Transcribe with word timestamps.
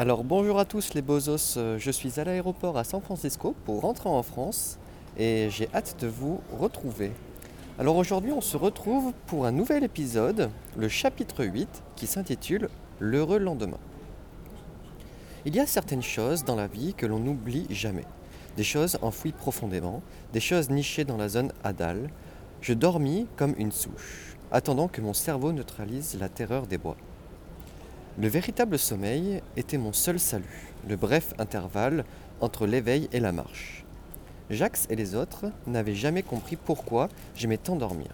Alors 0.00 0.24
bonjour 0.24 0.58
à 0.58 0.64
tous 0.64 0.94
les 0.94 1.02
bozos, 1.02 1.58
Euh, 1.58 1.76
je 1.78 1.90
suis 1.90 2.18
à 2.18 2.24
l'aéroport 2.24 2.78
à 2.78 2.84
San 2.84 3.02
Francisco 3.02 3.54
pour 3.66 3.82
rentrer 3.82 4.08
en 4.08 4.22
France 4.22 4.78
et 5.18 5.48
j'ai 5.50 5.68
hâte 5.74 5.96
de 6.00 6.06
vous 6.06 6.40
retrouver. 6.58 7.12
Alors 7.78 7.96
aujourd'hui 7.96 8.32
on 8.32 8.40
se 8.40 8.56
retrouve 8.56 9.12
pour 9.26 9.44
un 9.44 9.52
nouvel 9.52 9.84
épisode, 9.84 10.48
le 10.78 10.88
chapitre 10.88 11.44
8 11.44 11.82
qui 11.96 12.06
s'intitule 12.06 12.70
L'heureux 12.98 13.38
lendemain. 13.38 13.76
Il 15.44 15.54
y 15.54 15.60
a 15.60 15.66
certaines 15.66 16.02
choses 16.02 16.44
dans 16.44 16.56
la 16.56 16.66
vie 16.66 16.94
que 16.94 17.04
l'on 17.04 17.18
n'oublie 17.18 17.66
jamais. 17.68 18.06
Des 18.56 18.64
choses 18.64 18.96
enfouies 19.02 19.32
profondément, 19.32 20.00
des 20.32 20.40
choses 20.40 20.70
nichées 20.70 21.04
dans 21.04 21.18
la 21.18 21.28
zone 21.28 21.52
adale. 21.62 22.08
Je 22.62 22.72
dormis 22.72 23.26
comme 23.36 23.54
une 23.58 23.70
souche, 23.70 24.34
attendant 24.50 24.88
que 24.88 25.02
mon 25.02 25.12
cerveau 25.12 25.52
neutralise 25.52 26.16
la 26.18 26.30
terreur 26.30 26.66
des 26.66 26.78
bois. 26.78 26.96
Le 28.18 28.28
véritable 28.28 28.78
sommeil 28.78 29.40
était 29.56 29.78
mon 29.78 29.92
seul 29.92 30.18
salut, 30.18 30.72
le 30.88 30.96
bref 30.96 31.32
intervalle 31.38 32.04
entre 32.40 32.66
l'éveil 32.66 33.08
et 33.12 33.20
la 33.20 33.30
marche. 33.30 33.84
Jax 34.50 34.88
et 34.90 34.96
les 34.96 35.14
autres 35.14 35.46
n'avaient 35.68 35.94
jamais 35.94 36.24
compris 36.24 36.56
pourquoi 36.56 37.08
j'aimais 37.36 37.56
tant 37.56 37.76
dormir. 37.76 38.08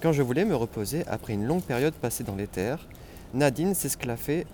Quand 0.00 0.12
je 0.12 0.22
voulais 0.22 0.44
me 0.44 0.56
reposer 0.56 1.06
après 1.06 1.34
une 1.34 1.46
longue 1.46 1.62
période 1.62 1.94
passée 1.94 2.24
dans 2.24 2.34
l'éther, 2.34 2.88
Nadine 3.32 3.74
s'esclaffait 3.74 4.44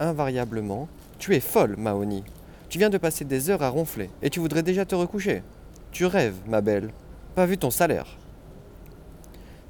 invariablement. 0.00 0.88
Tu 1.20 1.36
es 1.36 1.40
folle, 1.40 1.76
Mahoni. 1.78 2.24
Tu 2.68 2.78
viens 2.78 2.90
de 2.90 2.98
passer 2.98 3.24
des 3.24 3.50
heures 3.50 3.62
à 3.62 3.68
ronfler 3.68 4.10
et 4.20 4.30
tu 4.30 4.40
voudrais 4.40 4.64
déjà 4.64 4.84
te 4.84 4.96
recoucher. 4.96 5.44
Tu 5.92 6.06
rêves, 6.06 6.36
ma 6.48 6.60
belle. 6.60 6.90
Pas 7.36 7.46
vu 7.46 7.56
ton 7.56 7.70
salaire. 7.70 8.18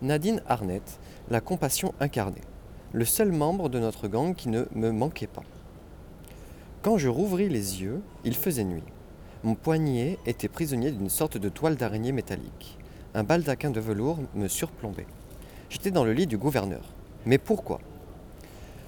Nadine 0.00 0.42
Arnett, 0.48 0.98
la 1.28 1.42
compassion 1.42 1.92
incarnée 2.00 2.42
le 2.92 3.04
seul 3.04 3.32
membre 3.32 3.68
de 3.68 3.78
notre 3.78 4.08
gang 4.08 4.34
qui 4.34 4.48
ne 4.48 4.64
me 4.74 4.90
manquait 4.90 5.26
pas. 5.26 5.42
Quand 6.82 6.98
je 6.98 7.08
rouvris 7.08 7.48
les 7.48 7.82
yeux, 7.82 8.00
il 8.24 8.34
faisait 8.34 8.64
nuit. 8.64 8.82
Mon 9.42 9.54
poignet 9.54 10.18
était 10.24 10.48
prisonnier 10.48 10.92
d'une 10.92 11.08
sorte 11.08 11.36
de 11.36 11.48
toile 11.48 11.76
d'araignée 11.76 12.12
métallique. 12.12 12.78
Un 13.14 13.24
baldaquin 13.24 13.70
de 13.70 13.80
velours 13.80 14.18
me 14.34 14.48
surplombait. 14.48 15.06
J'étais 15.68 15.90
dans 15.90 16.04
le 16.04 16.12
lit 16.12 16.26
du 16.26 16.38
gouverneur. 16.38 16.82
Mais 17.24 17.38
pourquoi? 17.38 17.80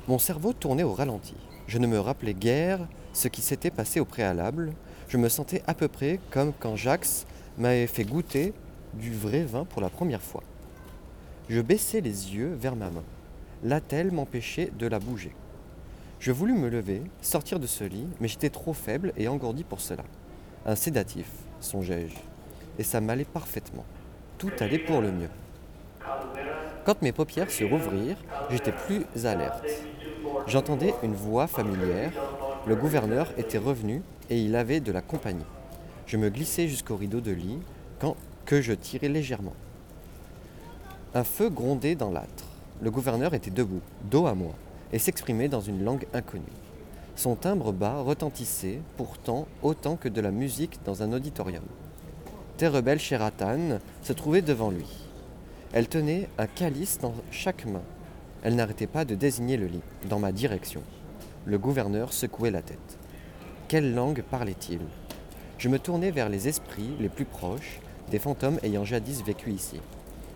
Mon 0.07 0.19
cerveau 0.19 0.53
tournait 0.53 0.85
au 0.85 0.93
ralenti. 0.93 1.35
Je 1.67 1.79
ne 1.79 1.87
me 1.87 1.99
rappelais 1.99 2.35
guère 2.35 2.87
ce 3.13 3.29
qui 3.29 3.43
s'était 3.43 3.71
passé 3.71 4.01
au 4.01 4.05
préalable. 4.05 4.73
Je 5.09 5.17
me 5.17 5.29
sentais 5.29 5.63
à 5.67 5.75
peu 5.75 5.89
près 5.89 6.21
comme 6.31 6.53
quand 6.59 6.77
Jax 6.77 7.27
m'avait 7.59 7.87
fait 7.89 8.05
goûter 8.05 8.55
du 8.95 9.13
vrai 9.13 9.43
vin 9.43 9.65
pour 9.65 9.83
la 9.83 9.91
première 9.91 10.23
fois. 10.23 10.45
Je 11.49 11.61
baissai 11.61 12.01
les 12.01 12.35
yeux 12.35 12.55
vers 12.55 12.77
ma 12.77 12.91
main 12.91 13.05
l'attelle 13.63 14.13
m'empêchait 14.13 14.71
de 14.79 14.87
la 14.87 14.99
bouger? 14.99 15.35
Je 16.21 16.33
voulus 16.33 16.55
me 16.55 16.69
lever, 16.69 17.03
sortir 17.23 17.61
de 17.61 17.67
ce 17.67 17.85
lit, 17.85 18.09
mais 18.21 18.29
j'étais 18.29 18.51
trop 18.51 18.73
faible 18.73 19.13
et 19.17 19.29
engourdi 19.29 19.65
pour 19.65 19.81
cela. 19.81 20.05
Un 20.67 20.75
sédatif, 20.75 21.31
songeai-je, 21.61 22.17
et 22.79 22.83
ça 22.83 23.01
m'allait 23.01 23.25
parfaitement. 23.25 23.85
Tout 24.37 24.51
allait 24.61 24.79
pour 24.79 25.01
le 25.01 25.13
mieux. 25.13 25.31
Quand 26.85 27.03
mes 27.03 27.13
paupières 27.13 27.51
se 27.51 27.65
rouvrirent, 27.65 28.17
j'étais 28.51 28.73
plus 28.73 29.05
alerte. 29.25 29.65
J'entendais 30.47 30.95
une 31.03 31.15
voix 31.15 31.47
familière. 31.47 32.13
Le 32.67 32.75
gouverneur 32.75 33.29
était 33.37 33.59
revenu 33.59 34.03
et 34.31 34.41
il 34.41 34.57
avait 34.57 34.81
de 34.81 34.93
la 34.93 35.03
compagnie. 35.03 35.45
Je 36.07 36.17
me 36.17 36.31
glissai 36.31 36.69
jusqu'au 36.69 36.97
rideau 36.97 37.21
de 37.21 37.33
lit 37.33 37.59
quand 37.99 38.17
que 38.45 38.63
je 38.63 38.73
tirai 38.73 39.09
légèrement. 39.09 39.55
Un 41.15 41.25
feu 41.25 41.51
grondait 41.51 41.95
dans 41.95 42.11
l'âtre. 42.11 42.48
Le 42.81 42.91
gouverneur 42.91 43.35
était 43.35 43.51
debout, 43.51 43.81
dos 44.11 44.27
à 44.27 44.35
moi, 44.35 44.53
et 44.93 44.99
s'exprimait 44.99 45.49
dans 45.49 45.61
une 45.61 45.83
langue 45.85 46.07
inconnue. 46.15 46.45
Son 47.17 47.35
timbre 47.35 47.73
bas 47.73 48.01
retentissait 48.01 48.81
pourtant 48.97 49.49
autant 49.63 49.97
que 49.97 50.09
de 50.09 50.21
la 50.21 50.31
musique 50.31 50.79
dans 50.85 51.03
un 51.03 51.13
auditorium. 51.13 51.65
Terebel 52.57 53.01
Sheratan 53.01 53.81
se 54.03 54.13
trouvait 54.13 54.43
devant 54.43 54.71
lui. 54.71 54.87
Elle 55.73 55.89
tenait 55.89 56.29
un 56.39 56.47
calice 56.47 56.99
dans 56.99 57.15
chaque 57.33 57.67
main. 57.67 57.83
Elle 58.45 58.55
n'arrêtait 58.55 58.87
pas 58.87 59.05
de 59.05 59.17
désigner 59.17 59.57
le 59.57 59.67
lit, 59.67 59.83
dans 60.09 60.21
ma 60.21 60.31
direction. 60.31 60.83
Le 61.45 61.59
gouverneur 61.59 62.13
secouait 62.13 62.53
la 62.53 62.63
tête. 62.63 62.99
Quelle 63.67 63.95
langue 63.95 64.23
parlait-il? 64.23 64.81
Je 65.59 65.69
me 65.69 65.81
tournai 65.81 66.13
vers 66.13 66.29
les 66.29 66.47
esprits 66.47 66.95
les 67.01 67.09
plus 67.09 67.25
proches, 67.25 67.81
des 68.13 68.21
fantômes 68.21 68.61
ayant 68.63 68.85
jadis 68.85 69.25
vécu 69.25 69.51
ici. 69.51 69.81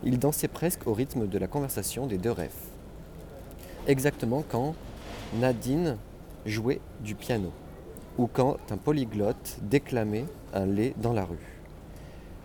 Ils 0.05 0.19
dansaient 0.19 0.49
presque 0.49 0.87
au 0.87 0.95
rythme 0.95 1.27
de 1.27 1.39
la 1.39 1.47
conversation 1.47 2.07
des 2.07 2.19
deux 2.19 2.33
rêves. 2.33 2.51
Exactement 3.87 4.45
quand 4.49 4.75
Nadine 5.35 5.97
jouait 6.45 6.81
du 7.01 7.15
piano 7.15 7.53
ou 8.19 8.27
quand 8.27 8.57
un 8.71 8.77
polyglotte 8.77 9.59
déclamait 9.63 10.27
un 10.53 10.67
lait 10.67 10.95
dans 10.99 11.13
la 11.13 11.25
rue. 11.25 11.61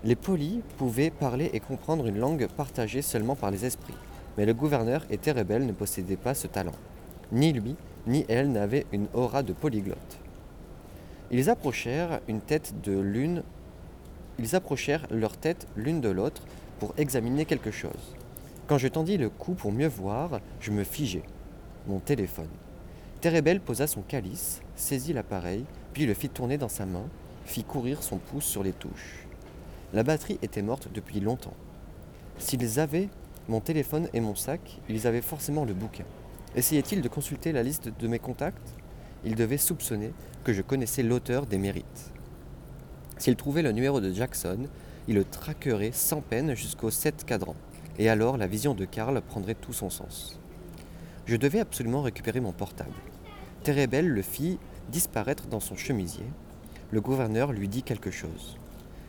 Les 0.04 0.16
polis 0.16 0.60
pouvaient 0.76 1.10
parler 1.10 1.50
et 1.52 1.60
comprendre 1.60 2.06
une 2.06 2.18
langue 2.18 2.46
partagée 2.46 3.02
seulement 3.02 3.34
par 3.34 3.50
les 3.50 3.64
esprits, 3.64 3.94
mais 4.36 4.46
le 4.46 4.54
gouverneur 4.54 5.04
et 5.10 5.18
Terebel 5.18 5.66
ne 5.66 5.72
possédaient 5.72 6.16
pas 6.16 6.34
ce 6.34 6.46
talent. 6.46 6.74
Ni 7.32 7.52
lui, 7.52 7.74
ni 8.06 8.24
elle 8.28 8.52
n'avaient 8.52 8.86
une 8.92 9.08
aura 9.12 9.42
de 9.42 9.52
polyglotte. 9.52 10.18
Ils 11.30 11.50
approchèrent 11.50 12.20
une 12.28 12.40
tête 12.40 12.74
de 12.82 12.98
l'une, 12.98 13.42
ils 14.38 14.54
approchèrent 14.54 15.06
leur 15.10 15.36
tête 15.36 15.66
l'une 15.76 16.00
de 16.00 16.08
l'autre 16.08 16.42
pour 16.78 16.94
examiner 16.96 17.44
quelque 17.44 17.70
chose. 17.70 18.16
Quand 18.66 18.78
je 18.78 18.88
tendis 18.88 19.16
le 19.16 19.30
cou 19.30 19.54
pour 19.54 19.72
mieux 19.72 19.88
voir, 19.88 20.40
je 20.60 20.70
me 20.70 20.84
figeai. 20.84 21.22
Mon 21.86 22.00
téléphone. 22.00 22.48
Terebel 23.20 23.60
posa 23.60 23.86
son 23.86 24.02
calice, 24.02 24.60
saisit 24.76 25.12
l'appareil, 25.12 25.64
puis 25.92 26.06
le 26.06 26.14
fit 26.14 26.28
tourner 26.28 26.58
dans 26.58 26.68
sa 26.68 26.86
main, 26.86 27.06
fit 27.44 27.64
courir 27.64 28.02
son 28.02 28.18
pouce 28.18 28.44
sur 28.44 28.62
les 28.62 28.72
touches. 28.72 29.26
La 29.92 30.02
batterie 30.02 30.38
était 30.42 30.62
morte 30.62 30.88
depuis 30.92 31.20
longtemps. 31.20 31.54
S'ils 32.38 32.78
avaient 32.78 33.08
mon 33.48 33.60
téléphone 33.60 34.08
et 34.12 34.20
mon 34.20 34.34
sac, 34.34 34.80
ils 34.88 35.06
avaient 35.06 35.22
forcément 35.22 35.64
le 35.64 35.72
bouquin. 35.72 36.04
Essayait-il 36.54 37.00
de 37.00 37.08
consulter 37.08 37.52
la 37.52 37.62
liste 37.62 37.88
de 37.98 38.08
mes 38.08 38.18
contacts? 38.18 38.74
Il 39.24 39.34
devait 39.34 39.56
soupçonner 39.56 40.12
que 40.44 40.52
je 40.52 40.62
connaissais 40.62 41.02
l'auteur 41.02 41.46
des 41.46 41.58
mérites. 41.58 42.12
S'il 43.16 43.34
trouvait 43.34 43.62
le 43.62 43.72
numéro 43.72 44.00
de 44.00 44.12
Jackson, 44.12 44.68
il 45.08 45.14
le 45.14 45.24
traquerait 45.24 45.92
sans 45.92 46.20
peine 46.20 46.54
jusqu'au 46.54 46.90
7 46.90 47.24
cadran, 47.24 47.56
et 47.98 48.10
alors 48.10 48.36
la 48.36 48.46
vision 48.46 48.74
de 48.74 48.84
Karl 48.84 49.20
prendrait 49.22 49.54
tout 49.54 49.72
son 49.72 49.88
sens. 49.88 50.38
Je 51.24 51.36
devais 51.36 51.60
absolument 51.60 52.02
récupérer 52.02 52.40
mon 52.40 52.52
portable. 52.52 52.94
Terebel 53.64 54.06
le 54.06 54.22
fit 54.22 54.58
disparaître 54.90 55.46
dans 55.46 55.60
son 55.60 55.76
chemisier. 55.76 56.26
Le 56.90 57.00
gouverneur 57.00 57.52
lui 57.52 57.68
dit 57.68 57.82
quelque 57.82 58.10
chose. 58.10 58.58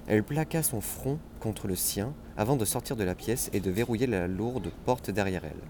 Elle 0.08 0.24
plaqua 0.24 0.64
son 0.64 0.82
front 0.82 1.20
contre 1.40 1.68
le 1.68 1.76
sien 1.76 2.14
avant 2.36 2.56
de 2.56 2.66
sortir 2.66 2.96
de 2.96 3.04
la 3.04 3.14
pièce 3.14 3.50
et 3.54 3.60
de 3.60 3.70
verrouiller 3.70 4.08
la 4.08 4.28
lourde 4.28 4.72
porte 4.86 5.12
derrière 5.12 5.46
elle. 5.46 5.62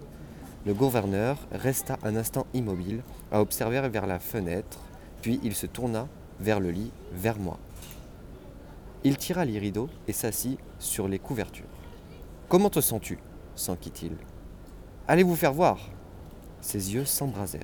Le 0.66 0.73
gouverneur 0.73 1.38
resta 1.51 1.97
un 2.03 2.16
instant 2.16 2.45
immobile 2.53 3.01
à 3.31 3.41
observer 3.41 3.81
vers 3.89 4.06
la 4.06 4.19
fenêtre, 4.19 4.79
puis 5.22 5.39
il 5.44 5.56
se 5.56 5.66
tourna 5.66 6.07
vers 6.39 6.59
le 6.59 6.72
lit, 6.72 6.91
vers 7.13 7.39
moi. 7.39 7.59
Il 9.04 9.18
tira 9.18 9.46
les 9.46 9.60
rideaux 9.60 9.90
et 10.08 10.14
s'assit 10.14 10.60
sur 10.78 11.08
les 11.08 11.20
couvertures. 11.20 11.66
Comment 12.50 12.70
te 12.70 12.82
sens-tu? 12.82 13.20
s'enquit-il. 13.56 14.14
Allez 15.08 15.24
vous 15.24 15.36
faire 15.36 15.54
voir? 15.54 15.80
Ses 16.62 16.94
yeux 16.94 17.06
s'embrasèrent. 17.06 17.64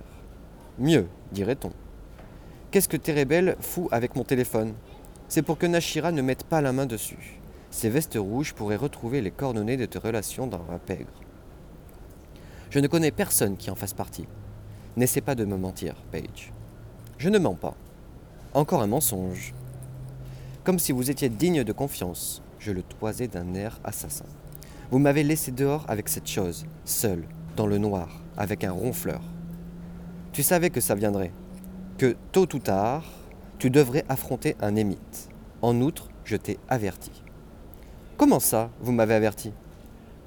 Mieux, 0.77 1.07
dirait-on. 1.31 1.71
Qu'est-ce 2.71 2.89
que 2.89 2.97
Terebel 2.97 3.55
fout 3.59 3.87
avec 3.91 4.15
mon 4.15 4.23
téléphone? 4.23 4.73
C'est 5.27 5.41
pour 5.41 5.57
que 5.57 5.65
Nashira 5.65 6.11
ne 6.11 6.21
mette 6.21 6.43
pas 6.43 6.61
la 6.61 6.73
main 6.73 6.85
dessus. 6.85 7.39
Ces 7.71 7.89
vestes 7.89 8.17
rouges 8.19 8.53
pourraient 8.53 8.75
retrouver 8.75 9.21
les 9.21 9.31
coordonnées 9.31 9.77
de 9.77 9.85
tes 9.85 9.99
relations 9.99 10.47
dans 10.47 10.63
un 10.69 10.77
pègre. 10.77 11.11
Je 12.69 12.79
ne 12.79 12.87
connais 12.87 13.11
personne 13.11 13.57
qui 13.57 13.71
en 13.71 13.75
fasse 13.75 13.93
partie. 13.93 14.27
N'essaie 14.97 15.21
pas 15.21 15.35
de 15.35 15.45
me 15.45 15.57
mentir, 15.57 15.95
Paige. 16.11 16.51
Je 17.17 17.29
ne 17.29 17.39
mens 17.39 17.55
pas. 17.55 17.75
Encore 18.53 18.81
un 18.81 18.87
mensonge. 18.87 19.53
Comme 20.65 20.79
si 20.79 20.93
vous 20.93 21.11
étiez 21.11 21.29
digne 21.29 21.63
de 21.63 21.71
confiance, 21.71 22.41
je 22.57 22.71
le 22.71 22.81
toisais 22.81 23.27
d'un 23.27 23.53
air 23.53 23.79
assassin. 23.83 24.25
Vous 24.89 24.97
m'avez 24.97 25.21
laissé 25.21 25.51
dehors 25.51 25.85
avec 25.87 26.09
cette 26.09 26.27
chose, 26.27 26.65
seul, 26.85 27.27
dans 27.55 27.67
le 27.67 27.77
noir, 27.77 28.23
avec 28.35 28.63
un 28.63 28.71
ronfleur. 28.71 29.21
Tu 30.33 30.41
savais 30.41 30.71
que 30.71 30.81
ça 30.81 30.95
viendrait, 30.95 31.31
que 31.99 32.15
tôt 32.31 32.47
ou 32.55 32.57
tard, 32.57 33.03
tu 33.59 33.69
devrais 33.69 34.05
affronter 34.09 34.55
un 34.59 34.75
émite. 34.75 35.29
En 35.61 35.79
outre, 35.81 36.09
je 36.23 36.35
t'ai 36.35 36.57
averti. 36.67 37.11
Comment 38.17 38.39
ça, 38.39 38.71
vous 38.81 38.91
m'avez 38.91 39.13
averti? 39.13 39.53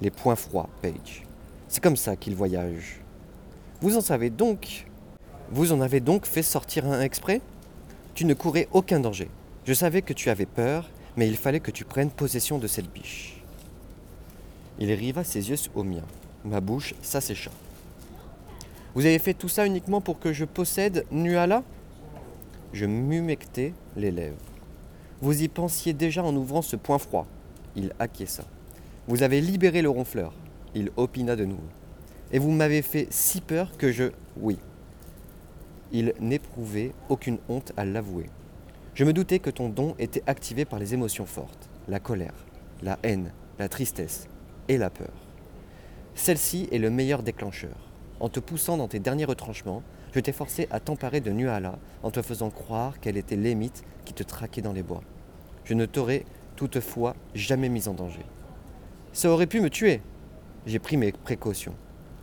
Les 0.00 0.12
points 0.12 0.36
froids, 0.36 0.68
Paige. 0.82 1.24
C'est 1.66 1.82
comme 1.82 1.96
ça 1.96 2.14
qu'ils 2.14 2.36
voyagent. 2.36 3.00
Vous 3.80 3.96
en 3.96 4.00
savez 4.00 4.30
donc 4.30 4.86
Vous 5.50 5.72
en 5.72 5.80
avez 5.80 5.98
donc 5.98 6.26
fait 6.26 6.44
sortir 6.44 6.86
un 6.86 7.00
exprès? 7.00 7.40
Tu 8.14 8.24
ne 8.24 8.34
courais 8.34 8.68
aucun 8.70 9.00
danger. 9.00 9.28
Je 9.68 9.74
savais 9.74 10.00
que 10.00 10.14
tu 10.14 10.30
avais 10.30 10.46
peur, 10.46 10.88
mais 11.18 11.28
il 11.28 11.36
fallait 11.36 11.60
que 11.60 11.70
tu 11.70 11.84
prennes 11.84 12.10
possession 12.10 12.56
de 12.56 12.66
cette 12.66 12.90
biche. 12.90 13.42
Il 14.78 14.90
riva 14.90 15.24
ses 15.24 15.50
yeux 15.50 15.58
aux 15.74 15.84
miens. 15.84 16.06
Ma 16.46 16.62
bouche 16.62 16.94
s'assécha. 17.02 17.50
Vous 18.94 19.04
avez 19.04 19.18
fait 19.18 19.34
tout 19.34 19.50
ça 19.50 19.66
uniquement 19.66 20.00
pour 20.00 20.20
que 20.20 20.32
je 20.32 20.46
possède 20.46 21.04
Nuala? 21.10 21.62
Je 22.72 22.86
m'humectai 22.86 23.74
les 23.94 24.10
lèvres. 24.10 24.40
Vous 25.20 25.42
y 25.42 25.48
pensiez 25.48 25.92
déjà 25.92 26.24
en 26.24 26.34
ouvrant 26.34 26.62
ce 26.62 26.76
point 26.76 26.96
froid. 26.96 27.26
Il 27.76 27.92
acquiesça. 27.98 28.44
Vous 29.06 29.22
avez 29.22 29.42
libéré 29.42 29.82
le 29.82 29.90
ronfleur. 29.90 30.32
Il 30.74 30.92
opina 30.96 31.36
de 31.36 31.44
nouveau. 31.44 31.68
Et 32.32 32.38
vous 32.38 32.52
m'avez 32.52 32.80
fait 32.80 33.06
si 33.10 33.42
peur 33.42 33.76
que 33.76 33.92
je. 33.92 34.12
Oui. 34.40 34.56
Il 35.92 36.14
n'éprouvait 36.20 36.92
aucune 37.10 37.36
honte 37.50 37.74
à 37.76 37.84
l'avouer. 37.84 38.30
Je 38.98 39.04
me 39.04 39.12
doutais 39.12 39.38
que 39.38 39.48
ton 39.48 39.68
don 39.68 39.94
était 40.00 40.24
activé 40.26 40.64
par 40.64 40.80
les 40.80 40.92
émotions 40.92 41.24
fortes, 41.24 41.70
la 41.86 42.00
colère, 42.00 42.34
la 42.82 42.98
haine, 43.04 43.30
la 43.60 43.68
tristesse 43.68 44.26
et 44.66 44.76
la 44.76 44.90
peur. 44.90 45.12
Celle-ci 46.16 46.68
est 46.72 46.78
le 46.78 46.90
meilleur 46.90 47.22
déclencheur. 47.22 47.76
En 48.18 48.28
te 48.28 48.40
poussant 48.40 48.76
dans 48.76 48.88
tes 48.88 48.98
derniers 48.98 49.24
retranchements, 49.24 49.84
je 50.12 50.18
t'ai 50.18 50.32
forcé 50.32 50.66
à 50.72 50.80
t'emparer 50.80 51.20
de 51.20 51.30
Nuala 51.30 51.78
en 52.02 52.10
te 52.10 52.22
faisant 52.22 52.50
croire 52.50 52.98
qu'elle 52.98 53.16
était 53.16 53.36
l'émite 53.36 53.84
qui 54.04 54.14
te 54.14 54.24
traquait 54.24 54.62
dans 54.62 54.72
les 54.72 54.82
bois. 54.82 55.04
Je 55.64 55.74
ne 55.74 55.86
t'aurais 55.86 56.24
toutefois 56.56 57.14
jamais 57.36 57.68
mis 57.68 57.86
en 57.86 57.94
danger. 57.94 58.26
Ça 59.12 59.30
aurait 59.30 59.46
pu 59.46 59.60
me 59.60 59.70
tuer. 59.70 60.00
J'ai 60.66 60.80
pris 60.80 60.96
mes 60.96 61.12
précautions. 61.12 61.76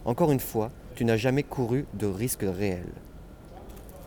Encore 0.03 0.33
une 0.33 0.41
fois, 0.41 0.71
tu 0.95 1.05
n'as 1.05 1.15
jamais 1.15 1.43
couru 1.43 1.85
de 1.93 2.05
risque 2.05 2.43
réel. 2.43 2.89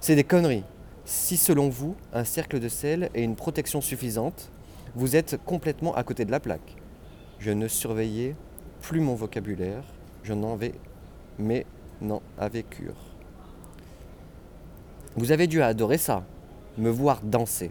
C'est 0.03 0.17
des 0.17 0.25
conneries. 0.25 0.65
Si 1.11 1.39
selon 1.39 1.71
vous, 1.71 1.97
un 2.13 2.25
cercle 2.25 2.61
de 2.61 2.69
sel 2.69 3.09
et 3.15 3.23
une 3.23 3.35
protection 3.35 3.81
suffisante, 3.81 4.51
vous 4.95 5.17
êtes 5.17 5.43
complètement 5.43 5.95
à 5.95 6.03
côté 6.03 6.27
de 6.27 6.31
la 6.31 6.39
plaque. 6.39 6.77
Je 7.39 7.51
ne 7.51 7.67
surveillais 7.67 8.37
plus 8.83 9.01
mon 9.01 9.15
vocabulaire, 9.15 9.85
je 10.23 10.35
n'en 10.35 10.55
vais, 10.55 10.75
mais 11.39 11.65
n'en 12.03 12.21
avais 12.37 12.63
cure. 12.63 12.99
Vous 15.17 15.33
avez 15.33 15.47
dû 15.47 15.63
adorer 15.63 15.97
ça, 15.97 16.25
me 16.77 16.91
voir 16.91 17.23
danser. 17.23 17.71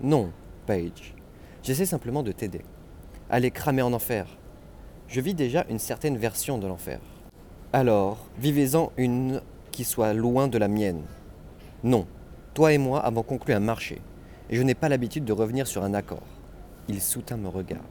Non, 0.00 0.32
Paige. 0.64 1.14
J'essaie 1.62 1.84
simplement 1.84 2.22
de 2.22 2.32
t'aider. 2.32 2.62
Allez 3.28 3.50
cramer 3.50 3.82
en 3.82 3.92
enfer. 3.92 4.26
Je 5.08 5.20
vis 5.20 5.34
déjà 5.34 5.66
une 5.68 5.78
certaine 5.78 6.16
version 6.16 6.56
de 6.56 6.66
l'enfer. 6.66 7.00
Alors, 7.74 8.24
vivez-en 8.38 8.90
une 8.96 9.42
qui 9.70 9.84
soit 9.84 10.14
loin 10.14 10.48
de 10.48 10.56
la 10.56 10.68
mienne. 10.68 11.02
Non, 11.82 12.06
toi 12.54 12.72
et 12.72 12.78
moi 12.78 13.00
avons 13.00 13.24
conclu 13.24 13.52
un 13.52 13.60
marché, 13.60 14.00
et 14.48 14.56
je 14.56 14.62
n'ai 14.62 14.76
pas 14.76 14.88
l'habitude 14.88 15.24
de 15.24 15.32
revenir 15.32 15.66
sur 15.66 15.82
un 15.82 15.92
accord. 15.92 16.22
Il 16.88 17.00
soutint 17.00 17.36
mon 17.36 17.50
regard. 17.50 17.82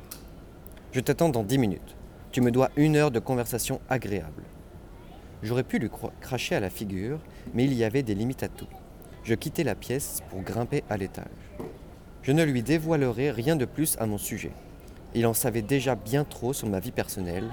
Je 0.94 1.02
t'attends 1.02 1.28
dans 1.28 1.44
dix 1.44 1.58
minutes. 1.58 1.98
Tu 2.32 2.40
me 2.40 2.50
dois 2.50 2.70
une 2.78 2.96
heure 2.96 3.12
de 3.12 3.20
conversation 3.20 3.82
agréable. 3.90 4.44
J'aurais 5.44 5.64
pu 5.64 5.80
lui 5.80 5.90
cracher 6.22 6.56
à 6.56 6.62
la 6.62 6.70
figure, 6.70 7.20
mais 7.54 7.66
il 7.66 7.74
y 7.74 7.84
avait 7.84 8.04
des 8.04 8.16
limites 8.16 8.44
à 8.44 8.48
tout. 8.48 8.68
Je 9.26 9.36
quittai 9.36 9.66
la 9.66 9.76
pièce 9.76 10.22
pour 10.30 10.42
grimper 10.42 10.86
à 10.90 10.96
l'étage. 10.96 11.26
Je 12.22 12.32
ne 12.32 12.44
lui 12.44 12.64
dévoilerai 12.64 13.32
rien 13.32 13.58
de 13.58 13.66
plus 13.66 13.98
à 14.00 14.06
mon 14.06 14.18
sujet. 14.18 14.54
Il 15.14 15.28
en 15.28 15.34
savait 15.34 15.62
déjà 15.62 15.96
bien 15.96 16.24
trop 16.24 16.54
sur 16.54 16.70
ma 16.70 16.80
vie 16.80 16.92
personnelle, 16.92 17.50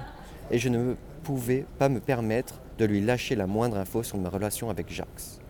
et 0.52 0.58
je 0.58 0.68
ne 0.68 0.94
pouvais 1.24 1.66
pas 1.78 1.88
me 1.88 1.98
permettre 1.98 2.60
de 2.78 2.84
lui 2.84 3.00
lâcher 3.00 3.34
la 3.34 3.48
moindre 3.48 3.78
info 3.78 4.04
sur 4.04 4.16
ma 4.16 4.28
relation 4.28 4.70
avec 4.70 4.92
Jacques. 4.92 5.40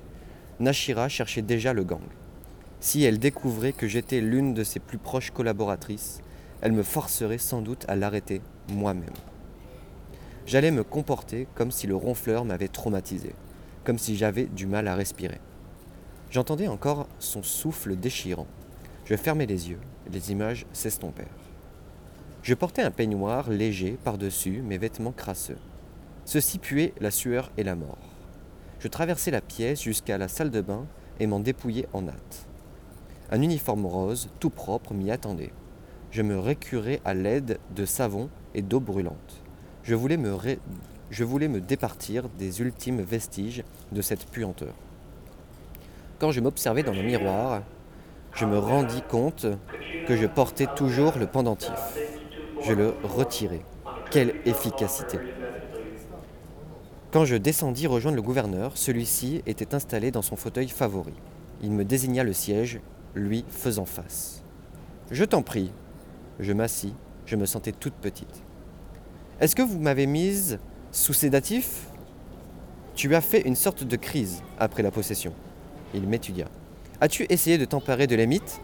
Nashira 0.61 1.09
cherchait 1.09 1.43
déjà 1.43 1.73
le 1.73 1.85
gang. 1.85 2.03
Si 2.81 3.03
elle 3.03 3.19
découvrait 3.19 3.73
que 3.73 3.89
j'étais 3.89 4.21
l'une 4.21 4.53
de 4.53 4.63
ses 4.63 4.79
plus 4.79 4.99
proches 4.99 5.31
collaboratrices, 5.31 6.21
elle 6.61 6.73
me 6.73 6.83
forcerait 6.83 7.39
sans 7.39 7.63
doute 7.63 7.87
à 7.89 7.97
l'arrêter 7.97 8.43
moi-même. 8.69 9.15
J'allais 10.47 10.71
me 10.71 10.85
comporter 10.85 11.49
comme 11.55 11.71
si 11.71 11.87
le 11.87 11.97
ronfleur 11.97 12.45
m'avait 12.45 12.69
traumatisé, 12.69 13.35
comme 13.85 13.99
si 13.99 14.17
j'avais 14.17 14.45
du 14.45 14.67
mal 14.67 14.87
à 14.87 14.95
respirer. 14.95 15.41
J'entendais 16.31 16.69
encore 16.69 17.09
son 17.19 17.43
souffle 17.43 17.97
déchirant. 17.97 18.47
Je 19.07 19.17
fermai 19.17 19.47
les 19.47 19.71
yeux, 19.71 19.81
les 20.13 20.31
images 20.31 20.67
s'estompèrent. 20.73 21.27
Je 22.43 22.55
portais 22.55 22.83
un 22.83 22.91
peignoir 22.91 23.49
léger 23.49 23.99
par-dessus 24.05 24.61
mes 24.63 24.77
vêtements 24.77 25.13
crasseux. 25.13 25.59
Ceci 26.27 26.59
puait 26.59 26.93
la 27.01 27.11
sueur 27.11 27.51
et 27.57 27.65
la 27.65 27.77
mort. 27.77 28.10
Je 28.81 28.89
traversai 28.89 29.31
la 29.31 29.43
pièce 29.43 29.83
jusqu'à 29.83 30.17
la 30.17 30.27
salle 30.27 30.51
de 30.51 30.63
bain 30.63 30.87
et 31.21 31.27
m'en 31.27 31.39
dépouillai 31.39 31.87
en 31.93 32.09
hâte. 32.09 32.47
Un 33.31 33.43
uniforme 33.43 33.85
rose, 33.85 34.31
tout 34.41 34.49
propre, 34.49 34.95
m'y 34.95 35.11
attendait. 35.11 35.53
Je 36.11 36.23
me 36.23 36.39
récurais 36.39 37.03
à 37.05 37.13
l'aide 37.13 37.59
de 37.77 37.85
savon 37.85 38.31
et 38.55 38.63
d'eau 38.63 38.81
brûlante. 38.81 39.45
Je 39.83 39.95
voulais, 39.95 40.17
me 40.17 41.61
départir 41.61 42.31
des 42.39 42.63
ultimes 42.63 43.03
vestiges 43.03 43.65
de 43.93 44.01
cette 44.01 44.25
puanteur. 44.25 44.75
Quand 46.19 46.33
je 46.33 46.41
m'observais 46.41 46.83
dans 46.83 46.95
le 46.95 47.03
miroir, 47.03 47.63
je 48.33 48.47
me 48.47 48.59
rendis 48.59 49.03
compte 49.03 49.47
que 50.07 50.17
je 50.17 50.27
portais 50.27 50.69
toujours 50.75 51.19
le 51.19 51.27
pendentif. 51.27 51.99
Je 52.63 52.73
le 52.73 52.95
retirai. 53.05 53.61
Quelle 54.11 54.37
efficacité 54.47 55.19
Quand 57.13 57.25
je 57.25 57.35
descendis 57.35 57.89
rejoindre 57.89 58.15
le 58.15 58.23
gouverneur, 58.23 58.77
celui-ci 58.77 59.43
était 59.47 59.75
installé 59.75 60.13
dans 60.13 60.23
son 60.23 60.37
fauteuil 60.37 60.69
favori. 60.69 61.13
Il 61.61 61.73
me 61.73 61.85
désigna 61.85 62.23
le 62.23 62.33
siège, 62.33 62.81
lui 63.17 63.45
faisant 63.49 63.85
face. 63.85 64.45
Je 65.11 65.25
t'en 65.25 65.43
prie. 65.43 65.73
Je 66.39 66.53
m'assis, 66.53 66.95
je 67.27 67.35
me 67.35 67.47
sentais 67.47 67.73
toute 67.73 67.95
petite. 67.95 68.43
Est-ce 69.41 69.57
que 69.57 69.63
vous 69.63 69.81
m'avez 69.81 70.07
mise 70.07 70.61
sous 70.93 71.13
sédatif? 71.13 71.89
Tu 72.95 73.13
as 73.17 73.21
fait 73.21 73.41
une 73.41 73.57
sorte 73.57 73.83
de 73.83 73.97
crise 73.97 74.43
après 74.59 74.85
la 74.85 74.93
possession. 74.93 75.33
Il 75.95 76.07
m'étudia. 76.07 76.47
As-tu 77.01 77.27
essayé 77.29 77.59
de 77.59 77.65
t'emparer 77.65 78.07
de 78.07 78.15
l'hémite 78.15 78.61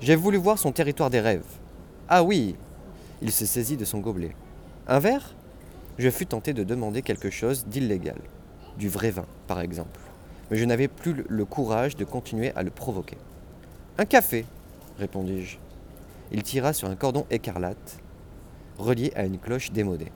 J'ai 0.00 0.16
voulu 0.16 0.36
voir 0.36 0.58
son 0.58 0.72
territoire 0.72 1.10
des 1.10 1.20
rêves. 1.20 1.46
Ah 2.08 2.24
oui 2.24 2.56
Il 3.22 3.30
se 3.30 3.46
saisit 3.46 3.76
de 3.76 3.84
son 3.84 4.00
gobelet. 4.00 4.34
Un 4.88 4.98
verre? 4.98 5.34
Je 5.98 6.10
fus 6.10 6.26
tenté 6.26 6.52
de 6.52 6.64
demander 6.64 7.02
quelque 7.02 7.30
chose 7.30 7.66
d'illégal. 7.66 8.18
Du 8.78 8.88
vrai 8.88 9.10
vin, 9.10 9.26
par 9.46 9.60
exemple. 9.60 10.00
Mais 10.50 10.56
je 10.56 10.64
n'avais 10.64 10.88
plus 10.88 11.24
le 11.28 11.44
courage 11.44 11.96
de 11.96 12.04
continuer 12.04 12.52
à 12.54 12.62
le 12.62 12.70
provoquer. 12.70 13.18
Un 13.98 14.04
café 14.04 14.44
répondis-je. 14.98 15.58
Il 16.32 16.42
tira 16.42 16.72
sur 16.72 16.88
un 16.88 16.96
cordon 16.96 17.26
écarlate, 17.30 17.98
relié 18.78 19.12
à 19.14 19.24
une 19.24 19.38
cloche 19.38 19.72
démodée. 19.72 20.12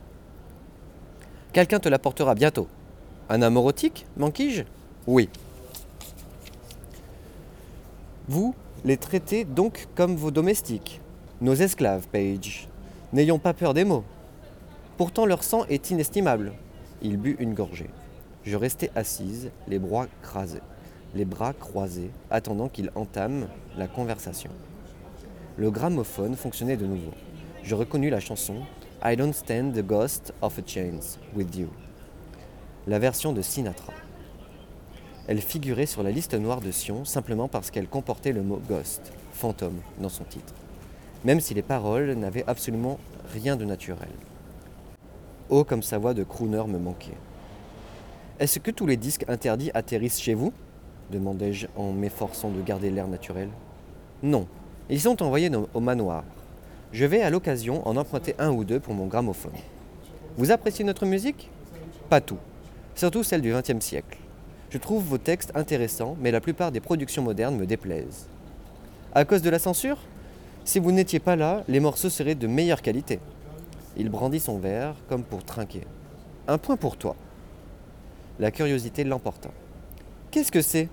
Quelqu'un 1.53 1.79
te 1.79 1.89
l'apportera 1.89 2.35
bientôt. 2.35 2.69
Un 3.29 3.43
amorotique 3.43 4.07
manquis-je? 4.17 4.63
Oui, 5.07 5.29
vous 8.29 8.55
les 8.85 8.97
traitez 8.97 9.45
donc 9.45 9.89
comme 9.95 10.15
vos 10.15 10.31
domestiques, 10.31 11.01
nos 11.41 11.55
esclaves, 11.55 12.07
Page. 12.09 12.69
N'ayons 13.13 13.39
pas 13.39 13.53
peur 13.53 13.75
des 13.75 13.85
mots. 13.85 14.05
Pourtant 15.03 15.27
leur 15.27 15.43
sang 15.43 15.65
est 15.69 15.91
inestimable. 15.91 16.53
Il 17.03 17.17
but 17.17 17.35
une 17.41 17.55
gorgée. 17.55 17.91
Je 18.45 18.57
restai 18.57 18.89
assise, 18.95 19.51
les 19.67 19.81
bras 19.81 20.07
crasés, 20.23 20.63
les 21.17 21.25
bras 21.25 21.53
croisés, 21.55 22.13
attendant 22.31 22.69
qu'il 22.69 22.93
entame 22.95 23.49
la 23.77 23.89
conversation. 23.89 24.53
Le 25.57 25.73
gramophone 25.73 26.37
fonctionnait 26.37 26.77
de 26.77 26.87
nouveau. 26.87 27.11
Je 27.65 27.75
reconnus 27.75 28.13
la 28.13 28.21
chanson 28.21 28.59
I 29.05 29.17
Don't 29.17 29.33
Stand 29.33 29.73
the 29.73 29.85
Ghost 29.85 30.33
of 30.41 30.57
a 30.57 30.63
Chance 30.65 31.19
with 31.35 31.57
You, 31.57 31.67
la 32.87 33.01
version 33.01 33.33
de 33.33 33.43
Sinatra. 33.43 33.95
Elle 35.27 35.41
figurait 35.41 35.87
sur 35.87 36.05
la 36.05 36.13
liste 36.13 36.35
noire 36.35 36.61
de 36.61 36.71
Sion 36.71 37.05
simplement 37.05 37.49
parce 37.49 37.73
qu'elle 37.73 37.89
comportait 37.89 38.31
le 38.31 38.45
mot 38.45 38.63
ghost, 38.69 39.13
fantôme, 39.33 39.81
dans 39.99 40.09
son 40.09 40.23
titre, 40.23 40.55
même 41.25 41.41
si 41.41 41.55
les 41.55 41.63
paroles 41.63 42.13
n'avaient 42.13 42.45
absolument 42.47 43.01
rien 43.33 43.57
de 43.57 43.65
naturel. 43.65 44.11
Oh, 45.51 45.65
comme 45.65 45.83
sa 45.83 45.99
voix 45.99 46.15
de 46.15 46.25
crooner 46.25 46.65
me 46.67 46.79
manquait. 46.79 47.17
Est-ce 48.39 48.59
que 48.59 48.71
tous 48.71 48.87
les 48.87 48.97
disques 48.97 49.25
interdits 49.29 49.71
atterrissent 49.75 50.21
chez 50.21 50.35
vous? 50.35 50.53
demandai-je 51.11 51.67
en 51.77 51.93
m'efforçant 51.93 52.51
de 52.51 52.63
garder 52.63 52.91
l'air 52.91 53.07
naturel. 53.07 53.49
Non, 54.23 54.47
ils 54.89 55.01
sont 55.01 55.23
envoyés 55.23 55.51
au 55.75 55.81
manoir. 55.81 56.25
Je 56.93 57.05
vais 57.05 57.23
à 57.23 57.31
l'occasion 57.31 57.87
en 57.87 57.97
emprunter 57.97 58.35
un 58.39 58.51
ou 58.51 58.65
deux 58.65 58.81
pour 58.81 58.95
mon 58.95 59.07
gramophone. 59.07 59.53
Vous 60.37 60.51
appréciez 60.51 60.85
notre 60.85 61.07
musique? 61.07 61.51
Pas 62.09 62.21
tout, 62.21 62.39
surtout 62.95 63.23
celle 63.23 63.43
du 63.43 63.53
XXe 63.53 63.85
siècle. 63.85 64.19
Je 64.71 64.79
trouve 64.79 65.05
vos 65.05 65.19
textes 65.19 65.53
intéressants, 65.55 66.17
mais 66.21 66.31
la 66.31 66.41
plupart 66.41 66.73
des 66.73 66.81
productions 66.81 67.23
modernes 67.23 67.57
me 67.57 67.67
déplaisent. 67.67 68.27
À 69.15 69.25
cause 69.25 69.43
de 69.43 69.51
la 69.51 69.59
censure? 69.59 69.99
Si 70.65 70.79
vous 70.79 70.93
n'étiez 70.93 71.19
pas 71.19 71.37
là, 71.37 71.65
les 71.69 71.81
morceaux 71.81 72.09
seraient 72.09 72.35
de 72.35 72.47
meilleure 72.47 72.83
qualité. 72.83 73.21
Il 73.97 74.09
brandit 74.09 74.41
son 74.41 74.59
verre 74.59 74.95
comme 75.09 75.23
pour 75.23 75.45
trinquer. 75.45 75.83
Un 76.49 76.59
point 76.59 76.77
pour 76.77 76.97
toi. 76.97 77.15
La 78.39 78.51
curiosité 78.51 79.05
l'emporta. 79.05 79.51
Qu'est-ce 80.31 80.51
que 80.51 80.63
c'est? 80.63 80.89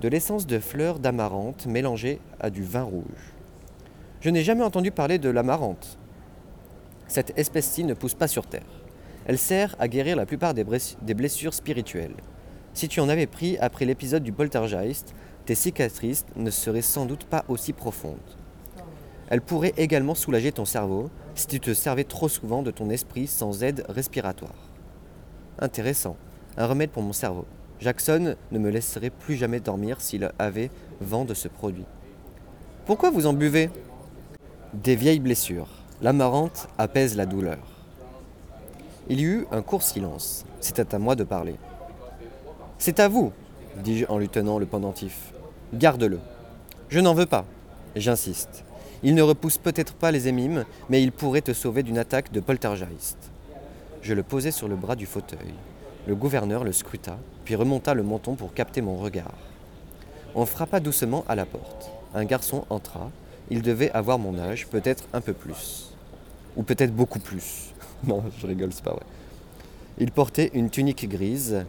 De 0.00 0.08
l'essence 0.08 0.46
de 0.46 0.60
fleurs 0.60 1.00
d'amarante 1.00 1.66
mélangée 1.66 2.20
à 2.38 2.50
du 2.50 2.62
vin 2.62 2.84
rouge. 2.84 3.34
Je 4.20 4.30
n'ai 4.30 4.44
jamais 4.44 4.62
entendu 4.62 4.92
parler 4.92 5.18
de 5.18 5.28
l'amarante. 5.28 5.98
Cette 7.08 7.36
espèce-ci 7.36 7.82
ne 7.84 7.94
pousse 7.94 8.14
pas 8.14 8.28
sur 8.28 8.46
Terre. 8.46 8.62
Elle 9.26 9.38
sert 9.38 9.74
à 9.80 9.88
guérir 9.88 10.16
la 10.16 10.26
plupart 10.26 10.54
des, 10.54 10.64
des 11.02 11.14
blessures 11.14 11.54
spirituelles. 11.54 12.14
Si 12.72 12.86
tu 12.86 13.00
en 13.00 13.08
avais 13.08 13.26
pris 13.26 13.58
après 13.58 13.84
l'épisode 13.84 14.22
du 14.22 14.32
poltergeist, 14.32 15.14
tes 15.44 15.56
cicatrices 15.56 16.26
ne 16.36 16.50
seraient 16.50 16.82
sans 16.82 17.06
doute 17.06 17.24
pas 17.24 17.44
aussi 17.48 17.72
profondes. 17.72 18.37
Elle 19.28 19.42
pourrait 19.42 19.74
également 19.76 20.14
soulager 20.14 20.52
ton 20.52 20.64
cerveau 20.64 21.10
si 21.34 21.46
tu 21.46 21.60
te 21.60 21.74
servais 21.74 22.04
trop 22.04 22.28
souvent 22.28 22.62
de 22.62 22.70
ton 22.70 22.90
esprit 22.90 23.26
sans 23.26 23.62
aide 23.62 23.84
respiratoire. 23.88 24.54
Intéressant. 25.58 26.16
Un 26.56 26.66
remède 26.66 26.90
pour 26.90 27.02
mon 27.02 27.12
cerveau. 27.12 27.46
Jackson 27.80 28.34
ne 28.50 28.58
me 28.58 28.70
laisserait 28.70 29.10
plus 29.10 29.36
jamais 29.36 29.60
dormir 29.60 30.00
s'il 30.00 30.30
avait 30.38 30.70
vent 31.00 31.24
de 31.24 31.34
ce 31.34 31.46
produit. 31.46 31.84
Pourquoi 32.86 33.10
vous 33.10 33.26
en 33.26 33.34
buvez? 33.34 33.70
Des 34.72 34.96
vieilles 34.96 35.20
blessures. 35.20 35.68
L'amarante 36.00 36.68
apaise 36.78 37.16
la 37.16 37.26
douleur. 37.26 37.58
Il 39.08 39.20
y 39.20 39.24
eut 39.24 39.46
un 39.52 39.62
court 39.62 39.82
silence. 39.82 40.44
C'était 40.60 40.94
à 40.94 40.98
moi 40.98 41.16
de 41.16 41.24
parler. 41.24 41.56
C'est 42.78 43.00
à 43.00 43.08
vous, 43.08 43.32
dis-je 43.82 44.06
en 44.08 44.18
lui 44.18 44.28
tenant 44.28 44.58
le 44.58 44.66
pendentif. 44.66 45.32
Garde-le. 45.74 46.18
Je 46.88 47.00
n'en 47.00 47.14
veux 47.14 47.26
pas. 47.26 47.44
J'insiste. 47.94 48.64
Il 49.02 49.14
ne 49.14 49.22
repousse 49.22 49.58
peut-être 49.58 49.94
pas 49.94 50.10
les 50.10 50.26
émimes, 50.26 50.64
mais 50.88 51.02
il 51.02 51.12
pourrait 51.12 51.40
te 51.40 51.52
sauver 51.52 51.82
d'une 51.82 51.98
attaque 51.98 52.32
de 52.32 52.40
poltergeist. 52.40 53.16
Je 54.02 54.14
le 54.14 54.22
posai 54.22 54.50
sur 54.50 54.68
le 54.68 54.76
bras 54.76 54.96
du 54.96 55.06
fauteuil. 55.06 55.54
Le 56.06 56.14
gouverneur 56.14 56.64
le 56.64 56.72
scruta, 56.72 57.18
puis 57.44 57.54
remonta 57.54 57.94
le 57.94 58.02
menton 58.02 58.34
pour 58.34 58.54
capter 58.54 58.80
mon 58.80 58.96
regard. 58.96 59.34
On 60.34 60.46
frappa 60.46 60.80
doucement 60.80 61.24
à 61.28 61.34
la 61.34 61.46
porte. 61.46 61.90
Un 62.14 62.24
garçon 62.24 62.64
entra. 62.70 63.10
Il 63.50 63.62
devait 63.62 63.90
avoir 63.92 64.18
mon 64.18 64.38
âge, 64.38 64.66
peut-être 64.66 65.04
un 65.12 65.20
peu 65.20 65.32
plus. 65.32 65.92
Ou 66.56 66.62
peut-être 66.62 66.94
beaucoup 66.94 67.18
plus. 67.18 67.72
non, 68.06 68.22
je 68.38 68.46
rigole, 68.46 68.72
c'est 68.72 68.84
pas 68.84 68.92
vrai. 68.92 69.06
Il 69.98 70.12
portait 70.12 70.50
une 70.54 70.70
tunique 70.70 71.08
grise 71.08 71.64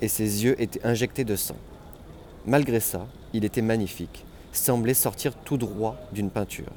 et 0.00 0.08
ses 0.08 0.44
yeux 0.44 0.60
étaient 0.60 0.84
injectés 0.86 1.24
de 1.24 1.36
sang. 1.36 1.56
Malgré 2.46 2.80
ça, 2.80 3.06
il 3.32 3.44
était 3.44 3.62
magnifique, 3.62 4.24
semblait 4.52 4.94
sortir 4.94 5.34
tout 5.34 5.56
droit 5.56 5.96
d'une 6.12 6.30
peinture. 6.30 6.72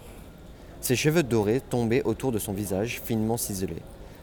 Ses 0.81 0.95
cheveux 0.95 1.23
dorés 1.23 1.61
tombaient 1.61 2.03
autour 2.03 2.31
de 2.31 2.39
son 2.39 2.53
visage 2.53 3.01
finement 3.03 3.37
ciselé. 3.37 3.77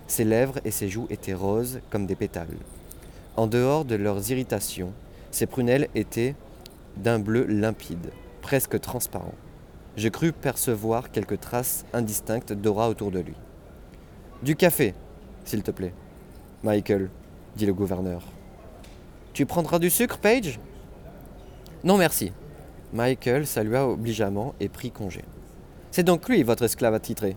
Ses 0.06 0.24
lèvres 0.24 0.58
et 0.64 0.70
ses 0.70 0.88
joues 0.88 1.06
étaient 1.10 1.34
roses 1.34 1.80
comme 1.90 2.06
des 2.06 2.14
pétales. 2.14 2.56
En 3.36 3.46
dehors 3.46 3.84
de 3.84 3.94
leurs 3.94 4.30
irritations, 4.30 4.92
ses 5.30 5.46
prunelles 5.46 5.88
étaient 5.94 6.34
d'un 6.96 7.18
bleu 7.18 7.44
limpide, 7.46 8.10
presque 8.42 8.80
transparent. 8.80 9.34
Je 9.96 10.08
crus 10.08 10.32
percevoir 10.38 11.10
quelques 11.10 11.40
traces 11.40 11.84
indistinctes 11.92 12.52
d'aura 12.52 12.88
autour 12.88 13.10
de 13.10 13.20
lui. 13.20 13.34
Du 14.42 14.56
café, 14.56 14.94
s'il 15.44 15.62
te 15.62 15.70
plaît. 15.70 15.94
Michael, 16.62 17.10
dit 17.56 17.66
le 17.66 17.74
gouverneur. 17.74 18.22
Tu 19.32 19.46
prendras 19.46 19.78
du 19.78 19.90
sucre, 19.90 20.18
Paige 20.18 20.60
Non, 21.84 21.96
merci. 21.96 22.32
Michael 22.92 23.46
salua 23.46 23.88
obligeamment 23.88 24.54
et 24.60 24.68
prit 24.68 24.90
congé. 24.90 25.22
C'est 25.90 26.02
donc 26.02 26.28
lui, 26.28 26.42
votre 26.42 26.64
esclave 26.64 26.92
attitré. 26.92 27.36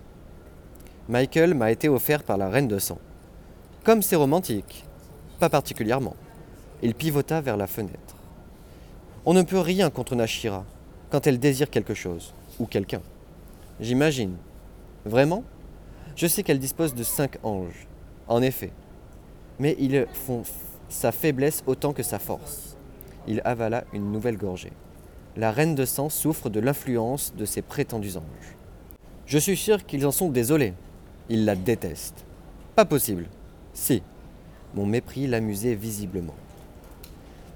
Michael 1.07 1.53
m'a 1.53 1.71
été 1.71 1.87
offert 1.87 2.23
par 2.23 2.35
la 2.35 2.49
reine 2.49 2.67
de 2.67 2.77
sang. 2.77 2.99
Comme 3.85 4.01
c'est 4.01 4.17
romantique. 4.17 4.83
Pas 5.39 5.49
particulièrement. 5.49 6.17
Il 6.81 6.93
pivota 6.93 7.39
vers 7.39 7.55
la 7.55 7.67
fenêtre. 7.67 8.17
On 9.25 9.33
ne 9.33 9.43
peut 9.43 9.59
rien 9.59 9.89
contre 9.89 10.15
Nashira 10.15 10.65
quand 11.09 11.25
elle 11.25 11.39
désire 11.39 11.69
quelque 11.69 11.93
chose, 11.93 12.33
ou 12.59 12.65
quelqu'un. 12.65 13.01
J'imagine. 13.79 14.35
Vraiment? 15.05 15.43
Je 16.17 16.27
sais 16.27 16.43
qu'elle 16.43 16.59
dispose 16.59 16.93
de 16.93 17.03
cinq 17.03 17.37
anges. 17.43 17.87
En 18.27 18.41
effet. 18.41 18.71
Mais 19.59 19.77
ils 19.79 20.05
font 20.11 20.43
sa 20.89 21.13
faiblesse 21.13 21.63
autant 21.65 21.93
que 21.93 22.03
sa 22.03 22.19
force. 22.19 22.75
Il 23.25 23.41
avala 23.45 23.85
une 23.93 24.11
nouvelle 24.11 24.37
gorgée 24.37 24.73
la 25.37 25.51
reine 25.51 25.75
de 25.75 25.85
sang 25.85 26.09
souffre 26.09 26.49
de 26.49 26.59
l'influence 26.59 27.33
de 27.35 27.45
ses 27.45 27.61
prétendus 27.61 28.17
anges. 28.17 28.55
Je 29.25 29.37
suis 29.37 29.57
sûr 29.57 29.85
qu'ils 29.85 30.05
en 30.05 30.11
sont 30.11 30.29
désolés. 30.29 30.73
Ils 31.29 31.45
la 31.45 31.55
détestent. 31.55 32.25
Pas 32.75 32.85
possible. 32.85 33.25
Si. 33.73 34.01
Mon 34.75 34.85
mépris 34.85 35.27
l'amusait 35.27 35.75
visiblement. 35.75 36.35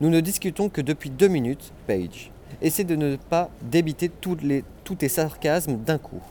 Nous 0.01 0.09
ne 0.09 0.19
discutons 0.19 0.69
que 0.69 0.81
depuis 0.81 1.09
deux 1.09 1.27
minutes, 1.27 1.71
Paige. 1.85 2.31
Essaie 2.61 2.83
de 2.83 2.95
ne 2.95 3.15
pas 3.15 3.49
débiter 3.61 4.09
tous, 4.09 4.37
tes 4.97 5.09
sarcasmes 5.09 5.77
d'un 5.77 5.97
coup. 5.97 6.21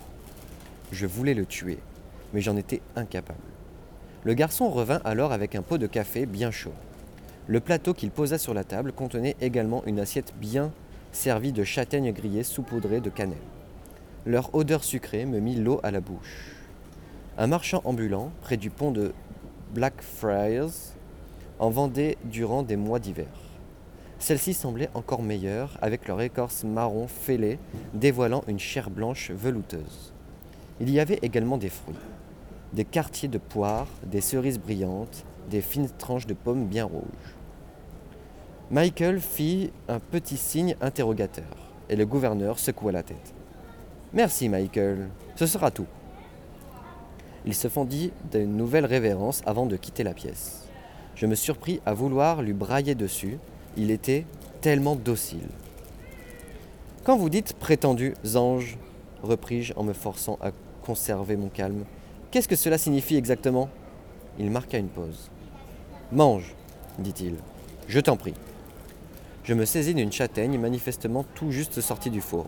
Je 0.90 1.06
voulais 1.06 1.34
le 1.34 1.46
tuer, 1.46 1.78
mais 2.32 2.40
j'en 2.40 2.56
étais 2.56 2.80
incapable. 2.96 3.38
Le 4.24 4.34
garçon 4.34 4.68
revint 4.68 5.00
alors 5.04 5.32
avec 5.32 5.54
un 5.54 5.62
pot 5.62 5.78
de 5.78 5.86
café 5.86 6.26
bien 6.26 6.50
chaud. 6.50 6.72
Le 7.46 7.60
plateau 7.60 7.94
qu'il 7.94 8.10
posa 8.10 8.36
sur 8.36 8.52
la 8.52 8.64
table 8.64 8.92
contenait 8.92 9.36
également 9.40 9.84
une 9.86 10.00
assiette 10.00 10.34
bien 10.38 10.72
servis 11.12 11.52
de 11.52 11.64
châtaignes 11.64 12.12
grillées 12.12 12.42
saupoudrées 12.42 13.00
de 13.00 13.10
cannelle. 13.10 13.38
Leur 14.26 14.54
odeur 14.54 14.84
sucrée 14.84 15.24
me 15.24 15.40
mit 15.40 15.56
l'eau 15.56 15.80
à 15.82 15.90
la 15.90 16.00
bouche. 16.00 16.54
Un 17.38 17.46
marchand 17.46 17.80
ambulant, 17.84 18.30
près 18.42 18.56
du 18.56 18.70
pont 18.70 18.90
de 18.90 19.12
Blackfriars, 19.74 20.94
en 21.58 21.70
vendait 21.70 22.18
durant 22.24 22.62
des 22.62 22.76
mois 22.76 22.98
d'hiver. 22.98 23.26
Celles-ci 24.18 24.54
semblaient 24.54 24.90
encore 24.94 25.22
meilleures, 25.22 25.78
avec 25.80 26.08
leur 26.08 26.20
écorce 26.20 26.64
marron 26.64 27.06
fêlée 27.06 27.58
dévoilant 27.94 28.42
une 28.48 28.58
chair 28.58 28.90
blanche 28.90 29.30
velouteuse. 29.30 30.12
Il 30.80 30.90
y 30.90 31.00
avait 31.00 31.20
également 31.22 31.58
des 31.58 31.68
fruits. 31.68 31.94
Des 32.72 32.84
quartiers 32.84 33.28
de 33.28 33.38
poires, 33.38 33.88
des 34.04 34.20
cerises 34.20 34.58
brillantes, 34.58 35.24
des 35.48 35.60
fines 35.60 35.88
tranches 35.98 36.26
de 36.26 36.34
pommes 36.34 36.66
bien 36.66 36.84
rouges. 36.84 37.37
Michael 38.70 39.18
fit 39.18 39.70
un 39.88 39.98
petit 39.98 40.36
signe 40.36 40.76
interrogateur, 40.82 41.46
et 41.88 41.96
le 41.96 42.04
gouverneur 42.04 42.58
secoua 42.58 42.92
la 42.92 43.02
tête. 43.02 43.32
Merci, 44.12 44.50
Michael, 44.50 45.08
ce 45.36 45.46
sera 45.46 45.70
tout. 45.70 45.86
Il 47.46 47.54
se 47.54 47.68
fendit 47.68 48.12
d'une 48.30 48.58
nouvelle 48.58 48.84
révérence 48.84 49.40
avant 49.46 49.64
de 49.64 49.76
quitter 49.76 50.02
la 50.02 50.12
pièce. 50.12 50.68
Je 51.14 51.24
me 51.24 51.34
surpris 51.34 51.80
à 51.86 51.94
vouloir 51.94 52.42
lui 52.42 52.52
brailler 52.52 52.94
dessus, 52.94 53.38
il 53.78 53.90
était 53.90 54.26
tellement 54.60 54.96
docile. 54.96 55.48
Quand 57.04 57.16
vous 57.16 57.30
dites 57.30 57.54
prétendus 57.54 58.12
anges, 58.34 58.76
repris-je 59.22 59.72
en 59.76 59.82
me 59.82 59.94
forçant 59.94 60.38
à 60.42 60.50
conserver 60.82 61.38
mon 61.38 61.48
calme, 61.48 61.86
qu'est-ce 62.30 62.48
que 62.48 62.54
cela 62.54 62.76
signifie 62.76 63.16
exactement? 63.16 63.70
Il 64.38 64.50
marqua 64.50 64.76
une 64.76 64.88
pause. 64.88 65.30
Mange, 66.12 66.54
dit-il. 66.98 67.36
Je 67.88 68.00
t'en 68.00 68.18
prie. 68.18 68.34
Je 69.48 69.54
me 69.54 69.64
saisis 69.64 69.94
d'une 69.94 70.12
châtaigne 70.12 70.58
manifestement 70.58 71.24
tout 71.34 71.52
juste 71.52 71.80
sortie 71.80 72.10
du 72.10 72.20
four. 72.20 72.44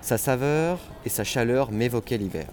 Sa 0.00 0.18
saveur 0.18 0.80
et 1.06 1.08
sa 1.08 1.22
chaleur 1.22 1.70
m'évoquaient 1.70 2.18
l'hiver. 2.18 2.48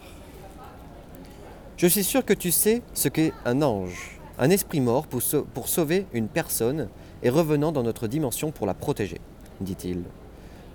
Je 1.76 1.88
suis 1.88 2.04
sûr 2.04 2.24
que 2.24 2.36
tu 2.36 2.52
sais 2.52 2.84
ce 2.94 3.10
qu'est 3.10 3.34
un 3.46 3.64
ange, 3.64 4.20
un 4.38 4.52
esprit 4.52 4.80
mort 4.80 5.08
pour, 5.08 5.68
sauver 5.68 6.06
une 6.14 6.28
personne 6.28 6.88
et 7.24 7.32
revenant 7.32 7.72
dans 7.72 7.82
notre 7.82 8.08
dimension 8.08 8.52
pour 8.52 8.68
la 8.68 8.76
protéger, 8.76 9.20
dit-il. 9.60 10.04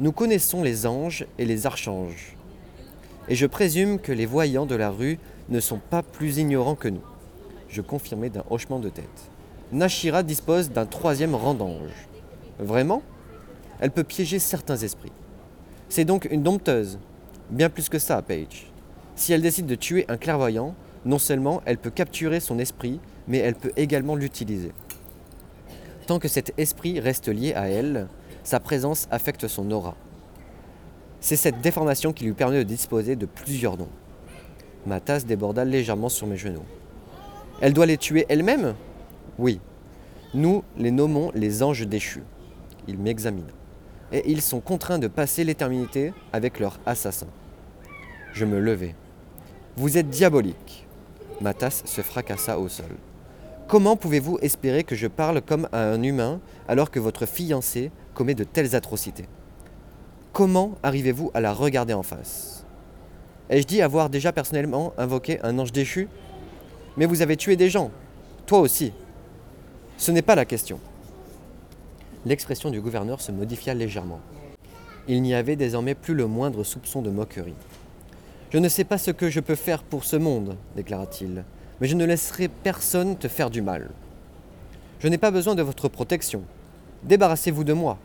Nous 0.01 0.11
connaissons 0.11 0.65
les 0.65 0.85
anges 0.85 1.25
et 1.39 1.45
les 1.45 1.67
archanges. 1.67 2.35
Et 3.29 3.37
je 3.37 3.47
présume 3.47 4.01
que 4.01 4.11
les 4.11 4.27
voyants 4.27 4.67
de 4.67 4.75
la 4.75 4.91
rue 4.91 5.21
ne 5.51 5.61
sont 5.61 5.79
pas 5.79 6.03
plus 6.03 6.39
ignorants 6.39 6.75
que 6.75 6.89
nous. 6.89 7.05
Je 7.69 7.81
confirmai 7.81 8.29
d'un 8.29 8.43
hochement 8.51 8.81
de 8.81 8.89
tête. 8.89 9.31
Nashira 9.71 10.25
dispose 10.25 10.73
d'un 10.73 10.87
troisième 10.87 11.37
rang 11.37 11.55
d'ange. 11.55 12.09
Vraiment 12.59 13.03
Elle 13.81 13.91
peut 13.91 14.05
piéger 14.05 14.39
certains 14.39 14.77
esprits. 14.77 15.13
C'est 15.89 16.05
donc 16.05 16.27
une 16.31 16.43
dompteuse. 16.43 16.99
Bien 17.51 17.69
plus 17.69 17.89
que 17.89 17.99
ça, 17.99 18.21
Paige. 18.23 18.71
Si 19.17 19.33
elle 19.33 19.43
décide 19.43 19.67
de 19.67 19.75
tuer 19.75 20.05
un 20.09 20.17
clairvoyant, 20.17 20.75
non 21.05 21.19
seulement 21.19 21.63
elle 21.67 21.79
peut 21.79 21.91
capturer 21.91 22.41
son 22.41 22.59
esprit, 22.59 23.01
mais 23.29 23.39
elle 23.39 23.55
peut 23.55 23.73
également 23.77 24.17
l'utiliser. 24.17 24.73
Tant 26.07 26.19
que 26.19 26.29
cet 26.29 26.53
esprit 26.59 27.01
reste 27.01 27.29
lié 27.29 27.55
à 27.55 27.69
elle, 27.69 28.09
sa 28.43 28.61
présence 28.61 29.09
affecte 29.11 29.49
son 29.49 29.71
aura. 29.71 29.95
C'est 31.21 31.37
cette 31.37 31.61
déformation 31.61 32.13
qui 32.13 32.25
lui 32.25 32.35
permet 32.35 32.59
de 32.59 32.63
disposer 32.63 33.17
de 33.17 33.27
plusieurs 33.27 33.77
dons. 33.77 33.89
Ma 34.87 35.01
tasse 35.01 35.25
déborda 35.25 35.65
légèrement 35.65 36.11
sur 36.11 36.27
mes 36.27 36.37
genoux. 36.37 36.65
Elle 37.61 37.73
doit 37.73 37.87
les 37.87 37.97
tuer 37.97 38.27
elle-même? 38.29 38.75
Oui. 39.39 39.61
Nous 40.35 40.65
les 40.77 40.91
nommons 40.91 41.31
les 41.35 41.63
anges 41.63 41.87
déchus 41.87 42.25
ils 42.89 42.99
m'examinent. 42.99 43.53
Et 44.13 44.31
ils 44.31 44.43
sont 44.43 44.61
contraints 44.61 44.99
de 44.99 45.09
passer 45.09 45.45
l'éternité 45.45 46.13
avec 46.33 46.61
leur 46.61 46.79
assassin. 46.87 47.27
Je 48.33 48.45
me 48.45 48.59
levai. 48.59 48.95
Vous 49.77 49.99
êtes 49.99 50.09
diabolique. 50.09 50.87
Ma 51.41 51.55
tasse 51.55 51.83
se 51.85 52.01
fracassa 52.01 52.59
au 52.59 52.69
sol. 52.69 52.97
Comment 53.67 53.97
pouvez-vous 53.97 54.39
espérer 54.43 54.85
que 54.85 54.95
je 54.95 55.07
parle 55.07 55.41
comme 55.41 55.69
à 55.73 55.85
un 55.85 56.03
humain 56.03 56.41
alors 56.69 56.91
que 56.91 57.01
votre 57.01 57.27
fiancé 57.27 57.91
commet 58.15 58.35
de 58.35 58.45
telles 58.45 58.77
atrocités? 58.77 59.27
Comment 60.33 60.75
arrivez-vous 60.83 61.31
à 61.35 61.41
la 61.41 61.53
regarder 61.53 61.95
en 61.95 62.03
face? 62.03 62.65
Ai-je 63.51 63.67
dit 63.67 63.83
avoir 63.83 64.11
déjà 64.11 64.33
personnellement 64.33 64.93
invoqué 64.99 65.41
un 65.43 65.59
ange 65.59 65.73
déchu? 65.73 66.09
Mais 66.97 67.07
vous 67.07 67.23
avez 67.23 67.37
tué 67.37 67.57
des 67.57 67.71
gens. 67.71 67.91
Toi 68.47 68.61
aussi. 68.61 68.93
Ce 69.97 70.11
n'est 70.11 70.23
pas 70.23 70.35
la 70.35 70.45
question. 70.45 70.79
L'expression 72.27 72.71
du 72.71 72.81
gouverneur 72.81 73.21
se 73.21 73.33
modifia 73.33 73.75
légèrement. 73.75 74.21
Il 75.09 75.21
n'y 75.21 75.35
avait 75.35 75.57
désormais 75.57 75.95
plus 75.95 76.15
le 76.15 76.27
moindre 76.27 76.65
soupçon 76.65 77.03
de 77.03 77.11
moquerie. 77.11 77.55
Je 78.51 78.59
ne 78.59 78.69
sais 78.69 78.85
pas 78.85 78.97
ce 78.97 79.11
que 79.11 79.29
je 79.29 79.41
peux 79.41 79.57
faire 79.57 79.83
pour 79.83 80.05
ce 80.05 80.17
monde, 80.17 80.57
déclara-t-il, 80.77 81.45
mais 81.81 81.89
je 81.89 81.95
ne 81.95 82.05
laisserai 82.07 82.49
personne 82.49 83.17
te 83.17 83.29
faire 83.29 83.51
du 83.51 83.61
mal. 83.61 83.91
Je 85.01 85.09
n'ai 85.09 85.19
pas 85.19 85.31
besoin 85.31 85.55
de 85.55 85.63
votre 85.63 85.89
protection. 85.89 86.43
Débarrassez-vous 87.03 87.65
de 87.65 87.75
moi. 87.75 87.99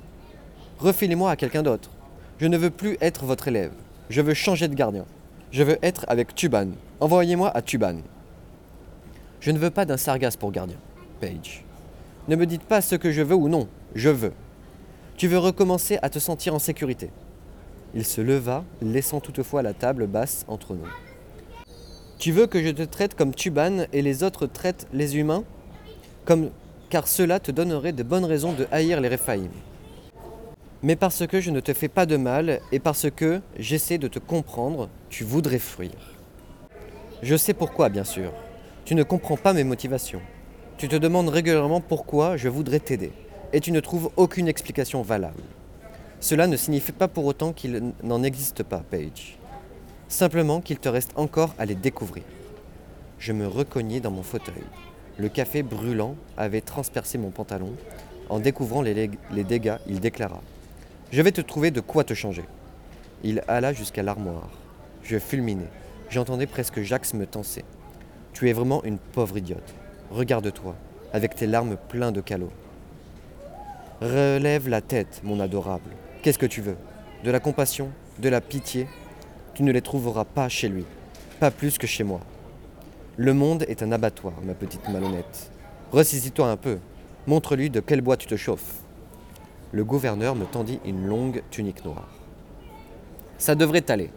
Refilez-moi 0.80 1.32
à 1.32 1.38
quelqu'un 1.38 1.64
d'autre. 1.64 1.92
Je 2.40 2.48
ne 2.48 2.58
veux 2.58 2.72
plus 2.72 2.98
être 3.00 3.24
votre 3.24 3.48
élève. 3.48 3.72
Je 4.10 4.22
veux 4.22 4.34
changer 4.34 4.68
de 4.68 4.76
gardien. 4.76 5.06
Je 5.52 5.64
veux 5.64 5.78
être 5.82 6.04
avec 6.10 6.36
Tuban. 6.36 6.68
Envoyez-moi 7.00 7.56
à 7.56 7.62
Tuban. 7.62 7.98
Je 9.40 9.52
ne 9.52 9.60
veux 9.60 9.72
pas 9.72 9.86
d'un 9.86 9.98
sargasse 9.98 10.36
pour 10.36 10.52
gardien, 10.52 10.78
Page. 11.22 11.64
Ne 12.28 12.36
me 12.36 12.46
dites 12.46 12.64
pas 12.64 12.82
ce 12.82 12.96
que 12.96 13.12
je 13.12 13.22
veux 13.22 13.36
ou 13.36 13.48
non. 13.48 13.70
Je 13.96 14.10
veux. 14.10 14.34
Tu 15.18 15.28
veux 15.28 15.38
recommencer 15.38 15.98
à 16.02 16.10
te 16.10 16.20
sentir 16.20 16.54
en 16.56 16.60
sécurité. 16.60 17.10
Il 17.94 18.06
se 18.06 18.22
leva, 18.22 18.64
laissant 18.82 19.20
toutefois 19.20 19.62
la 19.62 19.74
table 19.74 20.08
basse 20.08 20.46
entre 20.48 20.76
nous. 20.76 20.88
Tu 22.20 22.32
veux 22.32 22.48
que 22.48 22.62
je 22.62 22.70
te 22.70 22.84
traite 22.84 23.16
comme 23.16 23.34
Tuban 23.34 23.86
et 23.94 24.02
les 24.02 24.24
autres 24.24 24.46
traitent 24.46 24.88
les 24.94 25.18
humains? 25.18 25.44
Car 26.90 27.08
cela 27.08 27.40
te 27.40 27.52
donnerait 27.52 27.94
de 27.94 28.04
bonnes 28.04 28.26
raisons 28.26 28.54
de 28.54 28.68
haïr 28.72 29.02
les 29.02 29.08
Réphaïm. 29.08 29.50
Mais 30.84 30.96
parce 30.96 31.26
que 31.26 31.42
je 31.42 31.50
ne 31.50 31.60
te 31.60 31.74
fais 31.74 31.88
pas 31.88 32.06
de 32.06 32.18
mal 32.18 32.60
et 32.72 32.80
parce 32.80 33.10
que 33.10 33.42
j'essaie 33.58 33.98
de 33.98 34.08
te 34.08 34.20
comprendre, 34.20 34.90
tu 35.10 35.24
voudrais 35.24 35.60
fuir. 35.60 35.92
Je 37.22 37.36
sais 37.36 37.54
pourquoi, 37.54 37.90
bien 37.90 38.04
sûr. 38.04 38.32
Tu 38.86 38.96
ne 38.96 39.04
comprends 39.04 39.38
pas 39.38 39.54
mes 39.54 39.64
motivations. 39.64 40.22
Tu 40.78 40.88
te 40.88 40.96
demandes 40.96 41.30
régulièrement 41.30 41.82
pourquoi 41.82 42.38
je 42.38 42.48
voudrais 42.48 42.80
t'aider, 42.80 43.12
et 43.54 43.60
tu 43.60 43.72
ne 43.72 43.80
trouves 43.80 44.12
aucune 44.16 44.48
explication 44.48 45.02
valable. 45.02 45.44
Cela 46.20 46.48
ne 46.48 46.58
signifie 46.58 46.92
pas 46.92 47.08
pour 47.08 47.26
autant 47.26 47.54
qu'il 47.54 47.94
n'en 48.04 48.24
existe 48.24 48.64
pas, 48.64 48.84
Paige. 48.90 49.38
Simplement 50.08 50.60
qu'il 50.60 50.80
te 50.80 50.90
reste 50.90 51.12
encore 51.16 51.56
à 51.58 51.66
les 51.66 51.76
découvrir. 51.76 52.24
Je 53.20 53.32
me 53.32 53.48
reconnais 53.48 54.00
dans 54.00 54.12
mon 54.12 54.24
fauteuil. 54.24 54.64
Le 55.18 55.30
café 55.30 55.64
brûlant 55.64 56.16
avait 56.38 56.62
transpercé 56.62 57.18
mon 57.18 57.30
pantalon. 57.30 57.74
En 58.30 58.40
découvrant 58.40 58.82
les, 58.82 59.10
dégâts, 59.44 59.78
il 59.88 60.00
déclara 60.00 60.42
Je 61.12 61.22
vais 61.22 61.32
te 61.32 61.42
trouver 61.42 61.72
de 61.72 61.82
quoi 61.82 62.04
te 62.04 62.14
changer. 62.14 62.46
Il 63.24 63.44
alla 63.48 63.74
jusqu'à 63.74 64.04
l'armoire. 64.04 64.50
Je 65.04 65.20
fulminais. 65.20 65.68
J'entendais 66.10 66.48
presque 66.48 66.82
Jax 66.82 67.14
me 67.14 67.26
tenser. 67.26 67.66
Tu 68.34 68.50
es 68.50 68.54
vraiment 68.54 68.84
une 68.84 68.98
pauvre 68.98 69.38
idiote. 69.38 69.74
Regarde-toi, 70.12 70.76
avec 71.14 71.36
tes 71.36 71.48
larmes 71.48 71.78
pleines 71.90 72.14
de 72.14 72.22
calots. 72.22 72.52
Relève 74.02 74.70
la 74.70 74.80
tête, 74.80 75.20
mon 75.26 75.42
adorable. 75.42 75.92
Qu'est-ce 76.22 76.40
que 76.40 76.46
tu 76.46 76.62
veux? 76.62 76.78
De 77.26 77.32
la 77.32 77.42
compassion? 77.42 77.90
De 78.20 78.30
la 78.30 78.40
pitié? 78.40 78.88
Tu 79.54 79.64
ne 79.64 79.74
les 79.74 79.82
trouveras 79.82 80.24
pas 80.24 80.48
chez 80.48 80.70
lui, 80.70 80.86
pas 81.42 81.52
plus 81.52 81.78
que 81.78 81.86
chez 81.86 82.06
moi. 82.06 82.22
Le 83.18 83.34
monde 83.34 83.66
est 83.68 83.84
un 83.84 83.92
abattoir, 83.92 84.36
ma 84.44 84.54
petite 84.54 84.88
malhonnête. 84.88 85.52
Ressaisis-toi 85.92 86.50
un 86.50 86.56
peu. 86.56 86.78
Montre-lui 87.28 87.70
de 87.70 87.82
quel 87.82 88.00
bois 88.00 88.16
tu 88.16 88.26
te 88.26 88.38
chauffes. 88.38 88.76
Le 89.74 89.84
gouverneur 89.84 90.34
me 90.34 90.46
tendit 90.46 90.80
une 90.86 91.06
longue 91.06 91.44
tunique 91.52 91.84
noire. 91.84 92.08
Ça 93.38 93.56
devrait 93.56 93.82
t'aller. 93.82 94.12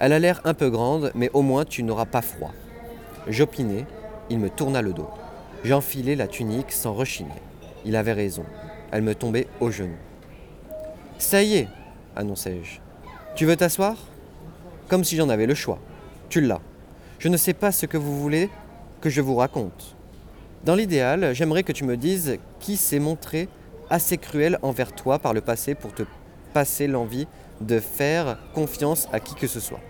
Elle 0.00 0.12
a 0.12 0.18
l'air 0.18 0.40
un 0.42 0.54
peu 0.54 0.70
grande, 0.70 1.12
mais 1.14 1.30
au 1.34 1.42
moins 1.42 1.64
tu 1.64 1.84
n'auras 1.84 2.06
pas 2.06 2.20
froid. 2.20 2.52
J'opinai, 3.28 3.86
il 4.28 4.40
me 4.40 4.50
tourna 4.50 4.82
le 4.82 4.92
dos. 4.92 5.08
J'enfilai 5.62 6.16
la 6.16 6.26
tunique 6.26 6.72
sans 6.72 6.94
rechigner. 6.94 7.30
Il 7.84 7.94
avait 7.94 8.12
raison. 8.12 8.44
Elle 8.92 9.02
me 9.02 9.14
tombait 9.14 9.48
aux 9.60 9.70
genoux. 9.70 9.96
Ça 11.18 11.42
y 11.42 11.56
est, 11.56 11.68
annonçai-je. 12.16 12.80
Tu 13.34 13.46
veux 13.46 13.56
t'asseoir? 13.56 13.96
Comme 14.88 15.04
si 15.04 15.16
j'en 15.16 15.28
avais 15.28 15.46
le 15.46 15.54
choix. 15.54 15.78
Tu 16.28 16.40
l'as. 16.40 16.60
Je 17.18 17.28
ne 17.28 17.36
sais 17.36 17.54
pas 17.54 17.72
ce 17.72 17.86
que 17.86 17.96
vous 17.96 18.20
voulez 18.20 18.50
que 19.00 19.10
je 19.10 19.20
vous 19.20 19.36
raconte. 19.36 19.96
Dans 20.64 20.74
l'idéal, 20.74 21.34
j'aimerais 21.34 21.62
que 21.62 21.72
tu 21.72 21.84
me 21.84 21.96
dises 21.96 22.38
qui 22.60 22.76
s'est 22.76 22.98
montré 22.98 23.48
assez 23.90 24.18
cruel 24.18 24.58
envers 24.62 24.92
toi 24.92 25.18
par 25.18 25.34
le 25.34 25.40
passé 25.40 25.74
pour 25.74 25.92
te 25.92 26.02
passer 26.52 26.86
l'envie 26.86 27.26
de 27.60 27.80
faire 27.80 28.38
confiance 28.54 29.08
à 29.12 29.20
qui 29.20 29.34
que 29.34 29.46
ce 29.46 29.60
soit. 29.60 29.80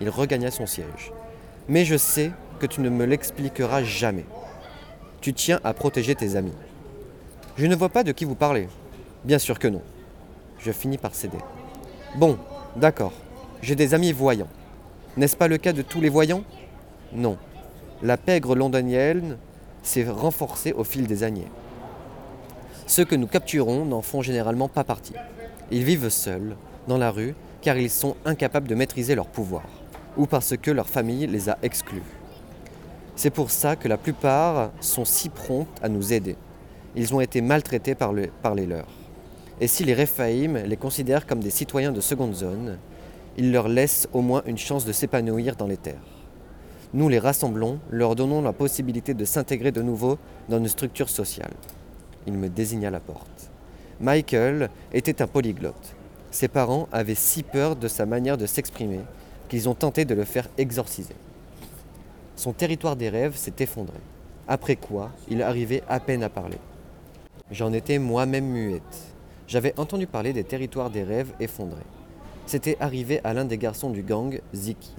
Il 0.00 0.08
regagna 0.08 0.50
son 0.50 0.66
siège. 0.66 1.12
Mais 1.68 1.84
je 1.84 1.96
sais 1.96 2.30
que 2.60 2.66
tu 2.66 2.80
ne 2.80 2.88
me 2.88 3.04
l'expliqueras 3.04 3.82
jamais. 3.82 4.24
Tu 5.20 5.32
tiens 5.32 5.60
à 5.64 5.74
protéger 5.74 6.14
tes 6.14 6.36
amis. 6.36 6.52
Je 7.56 7.66
ne 7.66 7.74
vois 7.74 7.88
pas 7.88 8.04
de 8.04 8.12
qui 8.12 8.26
vous 8.26 8.34
parlez. 8.34 8.68
Bien 9.24 9.38
sûr 9.38 9.58
que 9.58 9.68
non. 9.68 9.82
Je 10.58 10.72
finis 10.72 10.98
par 10.98 11.14
céder. 11.14 11.38
Bon, 12.16 12.38
d'accord. 12.76 13.12
J'ai 13.62 13.74
des 13.74 13.94
amis 13.94 14.12
voyants. 14.12 14.48
N'est-ce 15.16 15.36
pas 15.36 15.48
le 15.48 15.56
cas 15.56 15.72
de 15.72 15.80
tous 15.80 16.00
les 16.00 16.10
voyants? 16.10 16.44
Non. 17.12 17.38
La 18.02 18.18
pègre 18.18 18.54
londonienne 18.54 19.38
s'est 19.82 20.06
renforcée 20.08 20.74
au 20.74 20.84
fil 20.84 21.06
des 21.06 21.22
années. 21.22 21.46
Ceux 22.86 23.06
que 23.06 23.16
nous 23.16 23.26
capturons 23.26 23.86
n'en 23.86 24.02
font 24.02 24.20
généralement 24.20 24.68
pas 24.68 24.84
partie. 24.84 25.14
Ils 25.70 25.82
vivent 25.82 26.10
seuls, 26.10 26.56
dans 26.86 26.98
la 26.98 27.10
rue, 27.10 27.34
car 27.62 27.78
ils 27.78 27.90
sont 27.90 28.16
incapables 28.26 28.68
de 28.68 28.74
maîtriser 28.74 29.14
leur 29.14 29.26
pouvoir, 29.26 29.64
ou 30.16 30.26
parce 30.26 30.56
que 30.56 30.70
leur 30.70 30.88
famille 30.88 31.26
les 31.26 31.48
a 31.48 31.58
exclus. 31.62 32.02
C'est 33.16 33.30
pour 33.30 33.50
ça 33.50 33.76
que 33.76 33.88
la 33.88 33.96
plupart 33.96 34.70
sont 34.80 35.06
si 35.06 35.30
promptes 35.30 35.80
à 35.82 35.88
nous 35.88 36.12
aider. 36.12 36.36
Ils 36.96 37.14
ont 37.14 37.20
été 37.20 37.42
maltraités 37.42 37.94
par, 37.94 38.14
les 38.14 38.66
leurs. 38.66 38.88
Et 39.60 39.68
si 39.68 39.84
les 39.84 39.92
Réphaïm 39.92 40.56
les 40.56 40.76
considèrent 40.78 41.26
comme 41.26 41.40
des 41.40 41.50
citoyens 41.50 41.92
de 41.92 42.00
seconde 42.00 42.34
zone, 42.34 42.78
ils 43.36 43.52
leur 43.52 43.68
laissent 43.68 44.08
au 44.14 44.22
moins 44.22 44.42
une 44.46 44.56
chance 44.56 44.86
de 44.86 44.92
s'épanouir 44.92 45.56
dans 45.56 45.66
les 45.66 45.76
terres. 45.76 46.00
Nous 46.94 47.10
les 47.10 47.18
rassemblons, 47.18 47.80
leur 47.90 48.14
donnons 48.14 48.40
la 48.40 48.54
possibilité 48.54 49.12
de 49.12 49.26
s'intégrer 49.26 49.72
de 49.72 49.82
nouveau 49.82 50.16
dans 50.48 50.56
une 50.56 50.68
structure 50.68 51.10
sociale. 51.10 51.52
Il 52.26 52.32
me 52.32 52.48
désigna 52.48 52.90
la 52.90 53.00
porte. 53.00 53.50
Michael 54.00 54.70
était 54.92 55.20
un 55.20 55.26
polyglotte. 55.26 55.94
Ses 56.30 56.48
parents 56.48 56.88
avaient 56.92 57.14
si 57.14 57.42
peur 57.42 57.76
de 57.76 57.88
sa 57.88 58.06
manière 58.06 58.38
de 58.38 58.46
s'exprimer 58.46 59.00
qu'ils 59.48 59.68
ont 59.68 59.74
tenté 59.74 60.06
de 60.06 60.14
le 60.14 60.24
faire 60.24 60.48
exorciser. 60.56 61.14
Son 62.36 62.52
territoire 62.52 62.96
des 62.96 63.10
rêves 63.10 63.36
s'est 63.36 63.54
effondré, 63.58 63.98
après 64.48 64.76
quoi 64.76 65.10
il 65.28 65.42
arrivait 65.42 65.82
à 65.88 66.00
peine 66.00 66.22
à 66.22 66.28
parler. 66.28 66.58
J'en 67.52 67.72
étais 67.72 68.00
moi-même 68.00 68.46
muette. 68.46 69.14
J'avais 69.46 69.78
entendu 69.78 70.08
parler 70.08 70.32
des 70.32 70.42
territoires 70.42 70.90
des 70.90 71.04
rêves 71.04 71.32
effondrés. 71.38 71.86
C'était 72.44 72.76
arrivé 72.80 73.20
à 73.22 73.34
l'un 73.34 73.44
des 73.44 73.56
garçons 73.56 73.90
du 73.90 74.02
gang, 74.02 74.40
Ziki. 74.52 74.96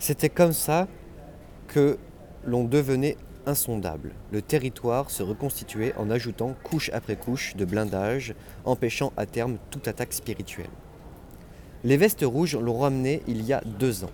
C'était 0.00 0.30
comme 0.30 0.52
ça 0.52 0.88
que 1.68 1.96
l'on 2.44 2.64
devenait 2.64 3.16
insondable. 3.46 4.14
Le 4.32 4.42
territoire 4.42 5.10
se 5.10 5.22
reconstituait 5.22 5.94
en 5.96 6.10
ajoutant 6.10 6.56
couche 6.64 6.90
après 6.92 7.14
couche 7.14 7.54
de 7.54 7.64
blindage, 7.64 8.34
empêchant 8.64 9.12
à 9.16 9.24
terme 9.24 9.58
toute 9.70 9.86
attaque 9.86 10.14
spirituelle. 10.14 10.66
Les 11.84 11.96
vestes 11.96 12.24
rouges 12.24 12.56
l'ont 12.56 12.78
ramené 12.78 13.22
il 13.28 13.44
y 13.44 13.52
a 13.52 13.62
deux 13.78 14.02
ans. 14.02 14.10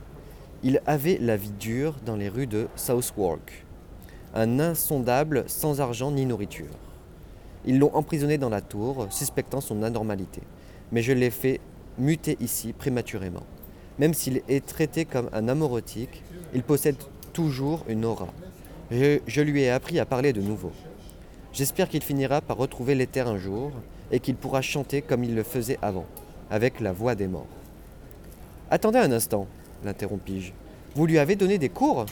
Il 0.63 0.83
avait 0.87 1.17
la 1.23 1.39
vie 1.39 1.53
dure 1.59 1.97
dans 2.05 2.17
les 2.17 2.29
rues 2.29 2.47
de 2.47 2.69
Southwark, 2.77 3.65
un 4.35 4.61
insondable 4.61 5.45
sans 5.47 5.81
argent 5.81 6.11
ni 6.11 6.27
nourriture. 6.27 6.69
Ils 7.66 7.79
l'ont 7.79 7.94
emprisonné 7.94 8.38
dans 8.38 8.50
la 8.50 8.61
tour, 8.61 9.07
suspectant 9.11 9.61
son 9.61 9.83
anormalité. 9.83 10.42
Mais 10.92 11.03
je 11.03 11.12
l'ai 11.12 11.31
fait 11.31 11.61
muter 11.98 12.37
ici 12.40 12.72
prématurément. 12.72 13.42
Même 13.98 14.14
s'il 14.14 14.42
est 14.48 14.64
traité 14.64 15.05
comme 15.05 15.31
un 15.33 15.48
amorotique, 15.48 16.22
il 16.53 16.62
possède 16.62 16.96
toujours 17.33 17.85
une 17.88 18.05
aura. 18.05 18.29
Je, 18.90 19.40
lui 19.40 19.62
ai 19.62 19.70
appris 19.70 19.98
à 19.98 20.05
parler 20.05 20.33
de 20.33 20.40
nouveau. 20.40 20.72
J'espère 21.53 21.88
qu'il 21.88 22.03
finira 22.03 22.40
par 22.40 22.57
retrouver 22.57 22.94
l'éther 22.94 23.29
un 23.29 23.38
jour 23.38 23.72
et 24.11 24.20
qu'il 24.20 24.35
pourra 24.35 24.62
chanter 24.62 25.03
comme 25.03 25.24
il 25.24 25.35
le 25.35 25.42
faisait 25.42 25.79
avant, 25.81 26.07
avec 26.50 26.81
la 26.81 26.92
voix 26.92 27.14
des 27.14 27.29
morts. 27.29 27.46
Attendez 28.70 28.98
un 28.98 29.12
instant, 29.12 29.46
l'interrompis-je. 29.85 30.53
Vous 30.94 31.07
lui 31.07 31.18
avez 31.18 31.37
donné 31.37 31.59
des 31.59 31.68
cours? 31.68 32.07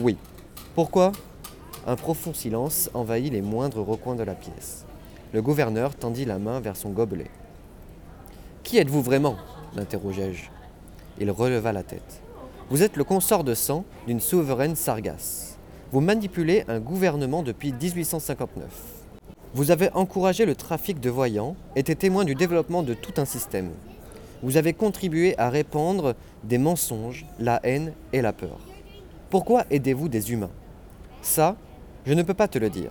Oui. 0.00 0.16
Pourquoi? 0.74 1.12
Un 1.86 1.96
profond 1.96 2.32
silence 2.32 2.88
envahit 2.94 3.30
les 3.30 3.42
moindres 3.42 3.86
recoins 3.86 4.14
de 4.14 4.22
la 4.22 4.34
pièce. 4.34 4.86
Le 5.32 5.42
gouverneur 5.42 5.94
tendit 5.94 6.24
la 6.24 6.38
main 6.38 6.58
vers 6.60 6.76
son 6.76 6.90
gobelet. 6.90 7.30
Qui 8.62 8.78
êtes-vous 8.78 9.02
vraiment? 9.02 9.36
l'interrogeai-je. 9.76 10.44
Il 11.20 11.30
releva 11.30 11.72
la 11.72 11.82
tête. 11.82 12.22
Vous 12.70 12.82
êtes 12.82 12.96
le 12.96 13.04
consort 13.04 13.44
de 13.44 13.54
sang 13.54 13.84
d'une 14.06 14.20
souveraine 14.20 14.76
sargasse. 14.76 15.58
Vous 15.92 16.00
manipulez 16.00 16.64
un 16.68 16.80
gouvernement 16.80 17.42
depuis 17.42 17.72
1859. 17.72 18.64
Vous 19.52 19.70
avez 19.70 19.90
encouragé 19.92 20.46
le 20.46 20.54
trafic 20.54 21.00
de 21.00 21.10
voyants, 21.10 21.54
été 21.76 21.94
témoin 21.94 22.24
du 22.24 22.34
développement 22.34 22.82
de 22.82 22.94
tout 22.94 23.14
un 23.18 23.26
système. 23.26 23.70
Vous 24.42 24.56
avez 24.56 24.72
contribué 24.72 25.38
à 25.38 25.50
répandre 25.50 26.14
des 26.44 26.58
mensonges, 26.58 27.26
la 27.38 27.60
haine 27.62 27.92
et 28.12 28.22
la 28.22 28.32
peur. 28.32 28.58
Pourquoi 29.28 29.64
aidez-vous 29.70 30.08
des 30.08 30.32
humains? 30.32 30.50
Je 32.06 32.12
ne 32.12 32.22
peux 32.22 32.34
pas 32.34 32.48
te 32.48 32.58
le 32.58 32.70
dire. 32.70 32.90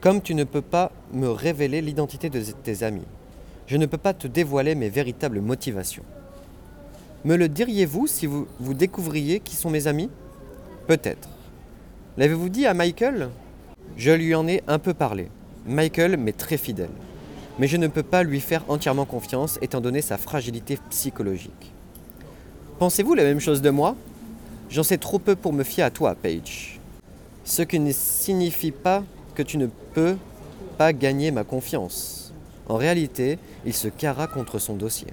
Comme 0.00 0.22
tu 0.22 0.34
ne 0.34 0.44
peux 0.44 0.62
pas 0.62 0.92
me 1.12 1.28
révéler 1.28 1.80
l'identité 1.80 2.30
de 2.30 2.40
tes 2.40 2.82
amis. 2.82 3.06
Je 3.66 3.76
ne 3.76 3.86
peux 3.86 3.98
pas 3.98 4.14
te 4.14 4.26
dévoiler 4.26 4.74
mes 4.74 4.88
véritables 4.88 5.40
motivations. 5.40 6.04
Me 7.24 7.36
le 7.36 7.48
diriez-vous 7.48 8.06
si 8.06 8.26
vous, 8.26 8.46
vous 8.60 8.74
découvriez 8.74 9.40
qui 9.40 9.56
sont 9.56 9.70
mes 9.70 9.86
amis? 9.86 10.08
Peut-être. 10.86 11.28
L'avez-vous 12.16 12.48
dit 12.48 12.66
à 12.66 12.74
Michael? 12.74 13.28
Je 13.96 14.12
lui 14.12 14.34
en 14.34 14.46
ai 14.46 14.62
un 14.68 14.78
peu 14.78 14.94
parlé. 14.94 15.28
Michael 15.66 16.16
m'est 16.16 16.36
très 16.36 16.56
fidèle. 16.56 16.90
Mais 17.58 17.66
je 17.66 17.76
ne 17.76 17.88
peux 17.88 18.04
pas 18.04 18.22
lui 18.22 18.40
faire 18.40 18.64
entièrement 18.68 19.04
confiance 19.04 19.58
étant 19.62 19.80
donné 19.80 20.00
sa 20.00 20.16
fragilité 20.16 20.78
psychologique. 20.90 21.72
Pensez-vous 22.78 23.14
la 23.14 23.24
même 23.24 23.40
chose 23.40 23.62
de 23.62 23.70
moi? 23.70 23.96
J'en 24.70 24.84
sais 24.84 24.98
trop 24.98 25.18
peu 25.18 25.34
pour 25.34 25.52
me 25.52 25.64
fier 25.64 25.84
à 25.84 25.90
toi, 25.90 26.14
Paige. 26.14 26.77
Ce 27.48 27.62
qui 27.62 27.80
ne 27.80 27.92
signifie 27.92 28.72
pas 28.72 29.02
que 29.34 29.42
tu 29.42 29.56
ne 29.56 29.68
peux 29.94 30.18
pas 30.76 30.92
gagner 30.92 31.30
ma 31.30 31.44
confiance. 31.44 32.34
En 32.68 32.76
réalité, 32.76 33.38
il 33.64 33.72
se 33.72 33.88
carra 33.88 34.26
contre 34.26 34.58
son 34.58 34.76
dossier. 34.76 35.08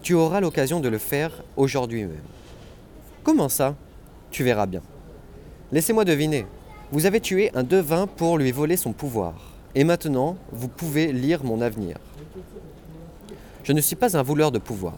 Tu 0.00 0.14
auras 0.14 0.40
l'occasion 0.40 0.80
de 0.80 0.88
le 0.88 0.96
faire 0.96 1.44
aujourd'hui 1.54 2.04
même. 2.04 2.16
Comment 3.22 3.50
ça? 3.50 3.74
Tu 4.30 4.42
verras 4.42 4.64
bien. 4.64 4.80
Laissez-moi 5.70 6.06
deviner. 6.06 6.46
Vous 6.92 7.04
avez 7.04 7.20
tué 7.20 7.50
un 7.54 7.62
devin 7.62 8.06
pour 8.06 8.38
lui 8.38 8.52
voler 8.52 8.78
son 8.78 8.94
pouvoir. 8.94 9.34
Et 9.74 9.84
maintenant, 9.84 10.38
vous 10.52 10.68
pouvez 10.68 11.12
lire 11.12 11.44
mon 11.44 11.60
avenir. 11.60 11.98
Je 13.64 13.74
ne 13.74 13.82
suis 13.82 13.96
pas 13.96 14.16
un 14.16 14.22
voleur 14.22 14.50
de 14.50 14.58
pouvoir, 14.58 14.96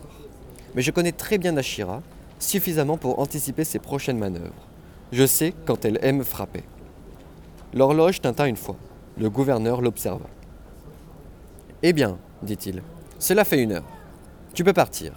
mais 0.76 0.82
je 0.82 0.92
connais 0.92 1.10
très 1.10 1.38
bien 1.38 1.56
Ashira, 1.56 2.02
suffisamment 2.38 2.98
pour 2.98 3.18
anticiper 3.18 3.64
ses 3.64 3.80
prochaines 3.80 4.18
manœuvres. 4.18 4.68
Je 5.10 5.24
sais 5.24 5.54
quand 5.64 5.84
elle 5.84 5.98
aime 6.02 6.22
frapper. 6.22 6.64
L'horloge 7.72 8.20
tinta 8.20 8.46
une 8.46 8.56
fois. 8.56 8.76
Le 9.16 9.30
gouverneur 9.30 9.80
l'observa. 9.80 10.26
Eh 11.82 11.92
bien, 11.92 12.18
dit-il, 12.42 12.82
cela 13.18 13.44
fait 13.44 13.62
une 13.62 13.72
heure. 13.72 13.88
Tu 14.52 14.64
peux 14.64 14.72
partir. 14.72 15.12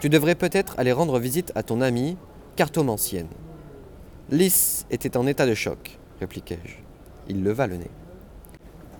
Tu 0.00 0.08
devrais 0.08 0.34
peut-être 0.34 0.78
aller 0.78 0.92
rendre 0.92 1.18
visite 1.18 1.50
à 1.54 1.62
ton 1.62 1.80
amie, 1.80 2.16
cartomancienne. 2.56 3.28
Lys 4.30 4.86
était 4.90 5.16
en 5.16 5.26
état 5.26 5.46
de 5.46 5.54
choc, 5.54 5.98
répliquai-je. 6.20 6.76
Il 7.28 7.42
leva 7.42 7.66
le 7.66 7.76
nez. 7.76 7.90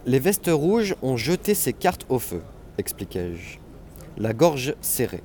Les 0.07 0.18
vestes 0.18 0.50
rouges 0.52 0.96
ont 1.02 1.16
jeté 1.16 1.54
ses 1.54 1.72
cartes 1.72 2.07
au 2.09 2.18
feu, 2.18 2.42
expliquai-je, 2.78 3.59
la 4.16 4.33
gorge 4.33 4.74
serrée. 4.81 5.22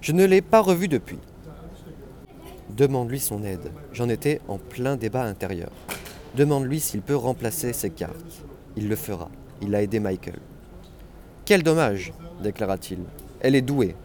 Je 0.00 0.12
ne 0.12 0.24
l'ai 0.24 0.42
pas 0.42 0.60
revu 0.60 0.88
depuis. 0.88 1.18
Demande-lui 2.70 3.20
son 3.20 3.42
aide. 3.44 3.72
J'en 3.92 4.08
étais 4.08 4.40
en 4.48 4.58
plein 4.58 4.96
débat 4.96 5.24
intérieur. 5.24 5.70
Demande-lui 6.34 6.80
s'il 6.80 7.00
peut 7.00 7.16
remplacer 7.16 7.72
ses 7.72 7.90
cartes. 7.90 8.44
Il 8.76 8.88
le 8.88 8.96
fera. 8.96 9.30
Il 9.62 9.74
a 9.74 9.82
aidé 9.82 10.00
Michael. 10.00 10.38
Quel 11.44 11.62
dommage, 11.62 12.12
déclara-t-il. 12.42 12.98
Elle 13.40 13.54
est 13.54 13.62
douée. 13.62 13.96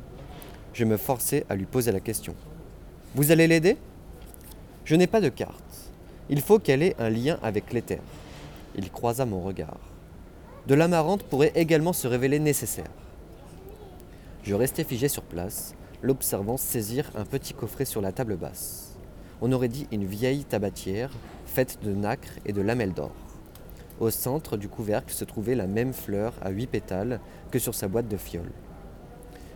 Je 0.73 0.86
me 0.86 0.97
forçai 0.97 1.45
à 1.49 1.56
lui 1.56 1.65
poser 1.65 1.91
la 1.91 1.99
question. 1.99 2.34
Vous 3.15 3.32
allez 3.32 3.47
l'aider? 3.47 3.78
Je 4.86 4.95
n'ai 4.95 5.08
pas 5.08 5.21
de 5.21 5.30
carte. 5.30 5.91
Il 6.30 6.41
faut 6.41 6.58
qu'elle 6.58 6.82
ait 6.82 6.95
un 6.99 7.10
lien 7.10 7.38
avec 7.43 7.73
l'éther. 7.73 7.99
Il 8.76 8.89
croisa 8.89 9.26
mon 9.26 9.41
regard. 9.41 9.78
De 10.67 10.73
l'amarante 10.73 11.23
pourrait 11.23 11.52
également 11.56 11.93
se 11.93 12.08
révéler 12.08 12.39
nécessaire. 12.39 12.89
Je 14.43 14.56
restai 14.56 14.84
figé 14.84 15.08
sur 15.08 15.23
place, 15.23 15.76
l'observant 16.03 16.57
saisir 16.57 17.09
un 17.15 17.25
petit 17.25 17.53
coffret 17.53 17.85
sur 17.85 18.01
la 18.01 18.11
table 18.11 18.35
basse. 18.35 18.97
On 19.41 19.51
aurait 19.51 19.69
dit 19.69 19.87
une 19.91 20.05
vieille 20.05 20.43
tabatière 20.43 21.09
faite 21.45 21.79
de 21.81 21.91
nacre 21.91 22.33
et 22.45 22.53
de 22.53 22.61
lamelles 22.61 22.93
d'or. 22.93 23.11
Au 23.99 24.09
centre 24.09 24.57
du 24.57 24.67
couvercle 24.67 25.13
se 25.13 25.23
trouvait 25.23 25.55
la 25.55 25.65
même 25.65 25.93
fleur 25.93 26.33
à 26.41 26.49
huit 26.49 26.67
pétales 26.67 27.19
que 27.51 27.59
sur 27.59 27.73
sa 27.73 27.87
boîte 27.87 28.07
de 28.07 28.17
fiole. 28.17 28.51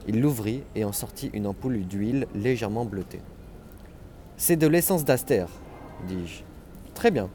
Il 0.07 0.21
l'ouvrit 0.21 0.63
et 0.73 0.85
en 0.85 0.93
sortit 0.93 1.29
une 1.33 1.47
ampoule 1.47 1.81
d'huile 1.81 2.27
légèrement 2.33 2.85
bleutée. 2.85 3.21
C'est 4.37 4.55
de 4.55 4.67
l'essence 4.67 5.03
d'astère, 5.03 5.49
dis-je. 6.07 6.43
Très 6.93 7.11
bien. 7.11 7.29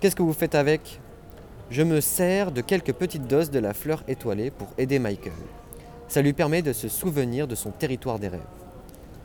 Qu'est-ce 0.00 0.16
que 0.16 0.22
vous 0.22 0.32
faites 0.32 0.54
avec? 0.54 1.00
Je 1.70 1.82
me 1.82 2.00
sers 2.00 2.50
de 2.50 2.62
quelques 2.62 2.94
petites 2.94 3.26
doses 3.26 3.50
de 3.50 3.58
la 3.58 3.74
fleur 3.74 4.02
étoilée 4.08 4.50
pour 4.50 4.68
aider 4.78 4.98
Michael. 4.98 5.32
Ça 6.08 6.22
lui 6.22 6.32
permet 6.32 6.62
de 6.62 6.72
se 6.72 6.88
souvenir 6.88 7.46
de 7.46 7.54
son 7.54 7.70
territoire 7.70 8.18
des 8.18 8.28
rêves. 8.28 8.40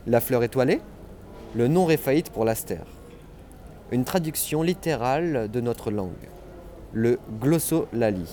La 0.05 0.19
fleur 0.19 0.43
étoilée 0.43 0.81
Le 1.55 1.67
nom 1.67 1.85
réfaïte 1.85 2.29
pour 2.29 2.43
l'astère. 2.43 2.85
Une 3.91 4.03
traduction 4.03 4.63
littérale 4.63 5.49
de 5.49 5.61
notre 5.61 5.91
langue. 5.91 6.11
Le 6.91 7.19
glossolali, 7.39 8.29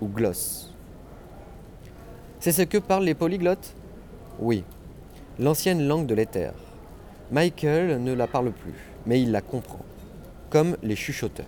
ou 0.00 0.08
gloss. 0.08 0.74
C'est 2.40 2.52
ce 2.52 2.62
que 2.62 2.78
parlent 2.78 3.04
les 3.04 3.14
polyglottes? 3.14 3.74
Oui, 4.40 4.64
l'ancienne 5.38 5.86
langue 5.86 6.06
de 6.06 6.14
l'éther. 6.14 6.52
Michael 7.30 8.02
ne 8.02 8.12
la 8.12 8.26
parle 8.26 8.50
plus, 8.50 8.74
mais 9.06 9.22
il 9.22 9.30
la 9.30 9.40
comprend, 9.40 9.84
comme 10.50 10.76
les 10.82 10.96
chuchoteurs. 10.96 11.46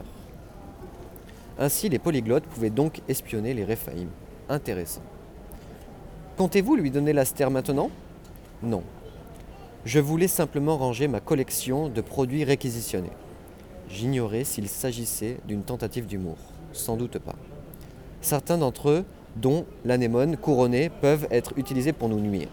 Ainsi, 1.58 1.88
les 1.88 1.98
polyglottes 1.98 2.44
pouvaient 2.44 2.70
donc 2.70 3.00
espionner 3.08 3.54
les 3.54 3.64
Réphaïm. 3.64 4.08
Intéressant. 4.48 5.02
Comptez-vous 6.36 6.74
lui 6.76 6.90
donner 6.90 7.12
l'astère 7.12 7.50
maintenant? 7.50 7.90
Non. 8.62 8.82
Je 9.84 10.00
voulais 10.00 10.28
simplement 10.28 10.76
ranger 10.76 11.06
ma 11.08 11.20
collection 11.20 11.88
de 11.88 12.00
produits 12.00 12.44
réquisitionnés. 12.44 13.12
J'ignorais 13.88 14.44
s'il 14.44 14.68
s'agissait 14.68 15.36
d'une 15.46 15.62
tentative 15.62 16.06
d'humour. 16.06 16.38
Sans 16.72 16.96
doute 16.96 17.18
pas. 17.18 17.36
Certains 18.20 18.58
d'entre 18.58 18.88
eux, 18.90 19.04
dont 19.36 19.64
l'anémone 19.84 20.36
couronnée, 20.36 20.88
peuvent 20.88 21.28
être 21.30 21.52
utilisés 21.56 21.92
pour 21.92 22.08
nous 22.08 22.20
nuire. 22.20 22.48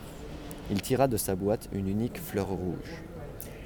Il 0.70 0.82
tira 0.82 1.08
de 1.08 1.18
sa 1.18 1.36
boîte 1.36 1.68
une 1.74 1.88
unique 1.88 2.20
fleur 2.20 2.48
rouge. 2.48 3.02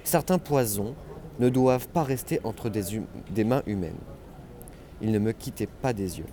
Certains 0.04 0.38
poisons 0.38 0.96
ne 1.40 1.50
doivent 1.50 1.88
pas 1.90 2.04
rester 2.04 2.40
entre 2.44 2.70
des, 2.70 2.98
hum- 2.98 3.06
des 3.32 3.44
mains 3.44 3.64
humaines. 3.68 3.98
Il 5.02 5.12
ne 5.12 5.20
me 5.20 5.34
quittait 5.34 5.68
pas 5.68 5.92
des 5.92 6.20
yeux. 6.20 6.26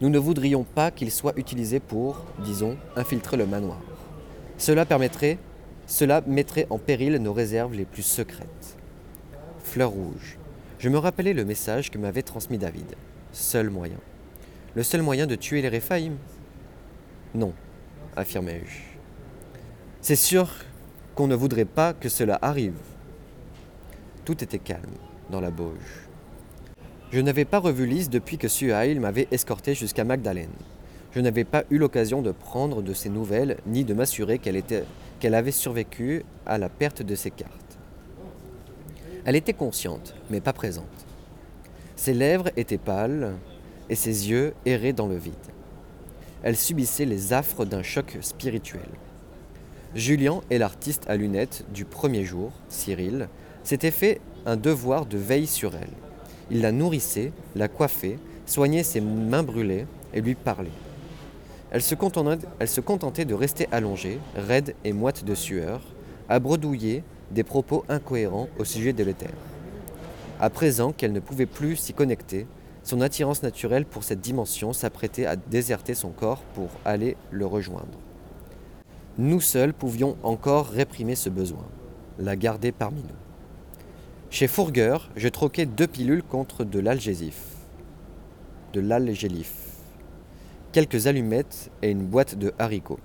Nous 0.00 0.10
ne 0.10 0.18
voudrions 0.18 0.64
pas 0.64 0.90
qu'il 0.90 1.10
soit 1.10 1.32
utilisé 1.38 1.80
pour, 1.80 2.24
disons, 2.44 2.76
infiltrer 2.96 3.38
le 3.38 3.46
manoir. 3.46 3.80
Cela 4.58 4.84
permettrait, 4.84 5.38
cela 5.86 6.22
mettrait 6.26 6.66
en 6.68 6.78
péril 6.78 7.16
nos 7.16 7.32
réserves 7.32 7.74
les 7.74 7.86
plus 7.86 8.02
secrètes. 8.02 8.76
Fleur 9.62 9.90
rouge. 9.90 10.38
Je 10.78 10.90
me 10.90 10.98
rappelais 10.98 11.32
le 11.32 11.46
message 11.46 11.90
que 11.90 11.96
m'avait 11.96 12.22
transmis 12.22 12.58
David. 12.58 12.94
Seul 13.32 13.70
moyen. 13.70 13.98
Le 14.74 14.82
seul 14.82 15.00
moyen 15.00 15.26
de 15.26 15.34
tuer 15.34 15.62
les 15.62 15.68
Réphaïm 15.68 16.16
Non, 17.34 17.54
affirmai-je. 18.16 18.82
C'est 20.02 20.16
sûr 20.16 20.50
qu'on 21.14 21.26
ne 21.26 21.34
voudrait 21.34 21.64
pas 21.64 21.94
que 21.94 22.10
cela 22.10 22.38
arrive. 22.42 22.76
Tout 24.26 24.44
était 24.44 24.58
calme 24.58 24.82
dans 25.30 25.40
la 25.40 25.50
Bauge. 25.50 26.05
Je 27.12 27.20
n'avais 27.20 27.44
pas 27.44 27.60
revu 27.60 27.86
Lise 27.86 28.10
depuis 28.10 28.36
que 28.36 28.48
Suhail 28.48 28.98
m'avait 28.98 29.28
escorté 29.30 29.74
jusqu'à 29.74 30.02
Magdalene. 30.02 30.50
Je 31.12 31.20
n'avais 31.20 31.44
pas 31.44 31.62
eu 31.70 31.78
l'occasion 31.78 32.20
de 32.20 32.32
prendre 32.32 32.82
de 32.82 32.92
ses 32.92 33.08
nouvelles 33.08 33.58
ni 33.64 33.84
de 33.84 33.94
m'assurer 33.94 34.38
qu'elle 34.38 35.34
avait 35.34 35.50
survécu 35.52 36.24
à 36.46 36.58
la 36.58 36.68
perte 36.68 37.02
de 37.02 37.14
ses 37.14 37.30
cartes. 37.30 37.78
Elle 39.24 39.36
était 39.36 39.52
consciente, 39.52 40.14
mais 40.30 40.40
pas 40.40 40.52
présente. 40.52 40.84
Ses 41.94 42.12
lèvres 42.12 42.50
étaient 42.56 42.76
pâles 42.76 43.34
et 43.88 43.94
ses 43.94 44.28
yeux 44.28 44.52
erraient 44.66 44.92
dans 44.92 45.06
le 45.06 45.16
vide. 45.16 45.34
Elle 46.42 46.56
subissait 46.56 47.06
les 47.06 47.32
affres 47.32 47.64
d'un 47.64 47.82
choc 47.82 48.18
spirituel. 48.20 48.88
Julien 49.94 50.42
et 50.50 50.58
l'artiste 50.58 51.04
à 51.08 51.16
lunettes 51.16 51.64
du 51.72 51.84
premier 51.84 52.24
jour, 52.24 52.52
Cyril, 52.68 53.28
s'étaient 53.62 53.90
fait 53.90 54.20
un 54.44 54.56
devoir 54.56 55.06
de 55.06 55.18
veille 55.18 55.46
sur 55.46 55.74
elle. 55.76 56.05
Il 56.50 56.60
la 56.60 56.72
nourrissait, 56.72 57.32
la 57.54 57.68
coiffait, 57.68 58.18
soignait 58.46 58.82
ses 58.82 59.00
mains 59.00 59.42
brûlées 59.42 59.86
et 60.14 60.20
lui 60.20 60.34
parlait. 60.34 60.70
Elle 61.70 61.82
se, 61.82 61.94
contentait, 61.94 63.24
de 63.24 63.34
rester 63.34 63.68
allongée, 63.72 64.18
raide 64.36 64.74
et 64.84 64.92
moite 64.92 65.24
de 65.24 65.34
sueur, 65.34 65.80
à 66.28 66.38
bredouiller 66.38 67.02
des 67.32 67.42
propos 67.42 67.84
incohérents 67.88 68.48
au 68.58 68.64
sujet 68.64 68.92
de 68.92 69.02
l'éther. 69.02 69.32
À 70.40 70.48
présent 70.48 70.92
qu'elle 70.92 71.12
ne 71.12 71.20
pouvait 71.20 71.46
plus 71.46 71.76
s'y 71.76 71.92
connecter, 71.92 72.46
son 72.84 73.00
attirance 73.00 73.42
naturelle 73.42 73.84
pour 73.84 74.04
cette 74.04 74.20
dimension 74.20 74.72
s'apprêtait 74.72 75.26
à 75.26 75.34
déserter 75.34 75.94
son 75.94 76.10
corps 76.10 76.42
pour 76.54 76.68
aller 76.84 77.16
le 77.32 77.44
rejoindre. 77.44 77.98
Nous 79.18 79.40
seuls 79.40 79.74
pouvions 79.74 80.16
encore 80.22 80.68
réprimer 80.68 81.16
ce 81.16 81.30
besoin, 81.30 81.64
la 82.18 82.36
garder 82.36 82.70
parmi 82.70 83.02
nous. 83.02 83.25
Chez 84.28 84.48
Fourgueur, 84.48 85.08
je 85.16 85.28
troquais 85.28 85.66
deux 85.66 85.86
pilules 85.86 86.22
contre 86.22 86.64
de 86.64 86.80
l'algésif, 86.80 87.36
de 88.72 88.80
l'algélif, 88.80 89.52
quelques 90.72 91.06
allumettes 91.06 91.70
et 91.80 91.90
une 91.90 92.04
boîte 92.04 92.36
de 92.36 92.52
haricots, 92.58 92.98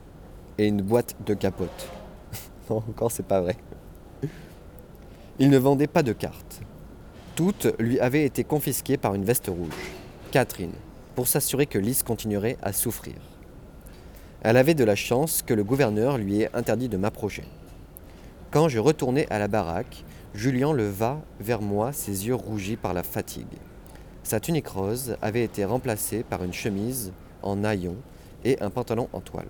et 0.57 0.67
une 0.67 0.81
boîte 0.81 1.15
de 1.25 1.35
capote. 1.35 1.89
non, 2.69 2.77
encore 2.77 3.11
c'est 3.11 3.25
pas 3.25 3.39
vrai. 3.39 3.55
Il 5.39 5.51
ne 5.51 5.57
vendait 5.57 5.87
pas 5.87 6.03
de 6.03 6.11
cartes. 6.11 6.61
Toutes 7.35 7.67
lui 7.79 7.99
avaient 7.99 8.25
été 8.25 8.43
confisquées 8.43 8.97
par 8.97 9.13
une 9.13 9.23
veste 9.23 9.47
rouge, 9.47 9.69
Catherine, 10.31 10.73
pour 11.15 11.27
s'assurer 11.27 11.67
que 11.67 11.77
Lys 11.79 12.03
continuerait 12.03 12.57
à 12.63 12.73
souffrir. 12.73 13.15
Elle 14.41 14.57
avait 14.57 14.73
de 14.73 14.83
la 14.83 14.95
chance 14.95 15.43
que 15.43 15.53
le 15.53 15.63
gouverneur 15.63 16.17
lui 16.17 16.41
ait 16.41 16.49
interdit 16.55 16.89
de 16.89 16.97
m'approcher. 16.97 17.43
Quand 18.49 18.67
je 18.67 18.79
retournai 18.79 19.27
à 19.29 19.37
la 19.37 19.47
baraque, 19.47 20.03
Julien 20.33 20.71
leva 20.71 21.19
vers 21.41 21.61
moi 21.61 21.91
ses 21.91 22.27
yeux 22.27 22.35
rougis 22.35 22.77
par 22.77 22.93
la 22.93 23.03
fatigue. 23.03 23.57
Sa 24.23 24.39
tunique 24.39 24.67
rose 24.67 25.17
avait 25.21 25.43
été 25.43 25.65
remplacée 25.65 26.23
par 26.23 26.43
une 26.43 26.53
chemise 26.53 27.11
en 27.43 27.63
haillons 27.65 27.97
et 28.45 28.61
un 28.61 28.69
pantalon 28.69 29.09
en 29.11 29.19
toile. 29.19 29.49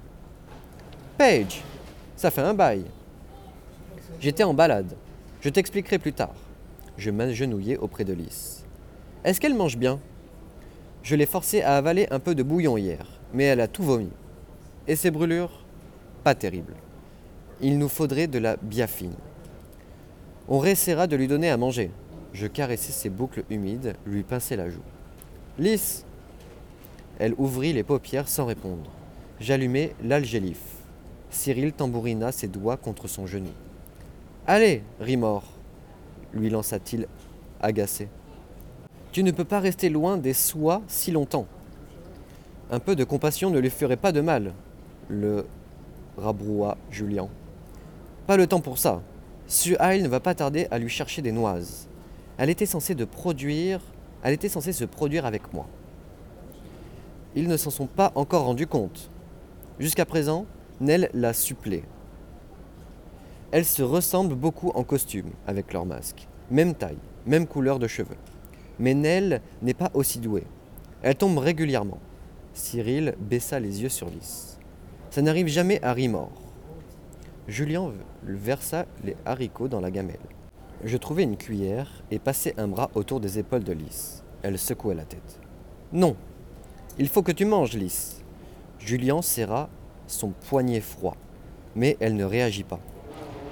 Paige, 1.18 1.62
ça 2.16 2.32
fait 2.32 2.42
un 2.42 2.56
bail. 2.56 2.84
J'étais 4.20 4.44
en 4.44 4.56
balade. 4.56 4.96
Je 5.42 5.50
t'expliquerai 5.50 6.00
plus 6.00 6.14
tard. 6.14 6.34
Je 6.98 7.12
m'agenouillai 7.12 7.78
auprès 7.78 8.04
de 8.04 8.14
Lys. 8.14 8.64
Est-ce 9.24 9.40
qu'elle 9.40 9.54
mange 9.54 9.78
bien? 9.78 10.00
Je 11.04 11.16
l'ai 11.16 11.28
forcée 11.28 11.62
à 11.62 11.78
avaler 11.78 12.08
un 12.10 12.20
peu 12.20 12.34
de 12.34 12.44
bouillon 12.44 12.76
hier, 12.78 13.06
mais 13.34 13.44
elle 13.44 13.62
a 13.62 13.68
tout 13.68 13.84
vomi. 13.84 14.10
Et 14.88 14.96
ses 14.96 15.12
brûlures? 15.12 15.64
Pas 16.24 16.34
terribles. 16.34 16.76
Il 17.62 17.78
nous 17.78 17.90
faudrait 17.90 18.28
de 18.28 18.40
la 18.40 18.58
biafine. 18.58 19.14
On 20.54 20.60
réessayera 20.60 21.08
de 21.08 21.16
lui 21.16 21.30
donner 21.30 21.50
à 21.50 21.56
manger. 21.56 21.92
Je 22.34 22.46
caressai 22.46 22.92
ses 22.92 23.10
boucles 23.10 23.46
humides, 23.50 23.96
lui 24.06 24.22
pinçai 24.22 24.58
la 24.58 24.70
joue. 24.70 24.84
Lys 25.58 26.04
Elle 27.20 27.36
ouvrit 27.38 27.72
les 27.72 27.84
paupières 27.84 28.28
sans 28.28 28.46
répondre. 28.46 28.92
J'allumai 29.40 29.96
l'algélif. 30.04 30.60
Cyril 31.30 31.72
tambourina 31.72 32.34
ses 32.34 32.50
doigts 32.50 32.76
contre 32.76 33.08
son 33.08 33.28
genou. 33.28 33.52
Allez, 34.46 34.84
Rimor 35.00 35.46
lui 36.34 36.50
lança-t-il, 36.50 37.08
agacé. 37.62 38.10
Tu 39.14 39.24
ne 39.24 39.32
peux 39.32 39.46
pas 39.46 39.62
rester 39.62 39.88
loin 39.88 40.18
des 40.18 40.34
soies 40.34 40.82
si 40.88 41.12
longtemps. 41.12 41.48
Un 42.72 42.80
peu 42.80 42.98
de 42.98 43.06
compassion 43.06 43.52
ne 43.52 43.60
lui 43.60 43.70
ferait 43.70 43.96
pas 43.96 44.12
de 44.12 44.20
mal, 44.20 44.52
le 45.08 45.46
rabroua 46.18 46.78
Julien. 46.90 47.30
Pas 48.28 48.36
le 48.36 48.48
temps 48.48 48.60
pour 48.60 48.78
ça. 48.78 49.02
Suhail 49.52 50.02
ne 50.02 50.08
va 50.08 50.22
pas 50.22 50.34
tarder 50.34 50.70
à 50.72 50.80
lui 50.80 50.88
chercher 50.88 51.22
des 51.22 51.34
noises. 51.34 51.90
Elle 52.38 52.50
était 52.50 52.66
censée 52.66 52.96
de 52.96 53.04
produire, 53.04 53.82
elle 54.24 54.34
était 54.34 54.48
censée 54.48 54.72
se 54.72 54.86
produire 54.86 55.26
avec 55.26 55.54
moi. 55.54 55.68
Ils 57.36 57.50
ne 57.50 57.58
s'en 57.58 57.70
sont 57.70 57.86
pas 57.86 58.14
encore 58.16 58.46
rendus 58.46 58.66
compte. 58.66 59.12
Jusqu'à 59.78 60.06
présent, 60.06 60.46
Nell 60.80 61.10
l'a 61.14 61.34
supplé. 61.34 61.84
Elles 63.52 63.66
se 63.66 63.84
ressemblent 63.84 64.36
beaucoup 64.36 64.70
en 64.70 64.86
costume 64.86 65.32
avec 65.46 65.74
leur 65.74 65.86
masque. 65.86 66.30
Même 66.50 66.74
taille, 66.74 66.96
même 67.26 67.46
couleur 67.46 67.78
de 67.78 67.88
cheveux. 67.88 68.18
Mais 68.80 68.94
Nell 68.94 69.42
n'est 69.62 69.74
pas 69.74 69.92
aussi 69.94 70.20
douée. 70.20 70.48
Elle 71.02 71.16
tombe 71.16 71.38
régulièrement. 71.38 72.00
Cyril 72.54 73.16
baissa 73.20 73.60
les 73.60 73.82
yeux 73.82 73.90
sur 73.90 74.08
Lys. 74.08 74.58
Ça 75.10 75.22
n'arrive 75.22 75.48
jamais 75.48 75.84
à 75.84 75.92
Rimor. 75.92 76.32
Julien 77.52 77.92
versa 78.24 78.86
les 79.04 79.18
haricots 79.26 79.68
dans 79.68 79.82
la 79.82 79.92
gamelle. 79.92 80.16
Je 80.86 80.96
trouvai 80.96 81.24
une 81.24 81.36
cuillère 81.36 82.02
et 82.10 82.18
passai 82.18 82.54
un 82.58 82.70
bras 82.70 82.90
autour 82.96 83.20
des 83.20 83.40
épaules 83.40 83.66
de 83.66 83.74
Lys. 83.74 84.24
Elle 84.42 84.58
secouait 84.58 84.96
la 84.96 85.04
tête. 85.04 85.38
Non, 85.92 86.16
il 86.98 87.10
faut 87.10 87.24
que 87.24 87.34
tu 87.34 87.44
manges, 87.44 87.74
Lys. 87.74 88.24
Julien 88.80 89.22
serra 89.22 89.70
son 90.08 90.30
poignet 90.30 90.80
froid, 90.80 91.18
mais 91.76 91.98
elle 92.00 92.16
ne 92.16 92.24
réagit 92.24 92.64
pas. 92.64 92.80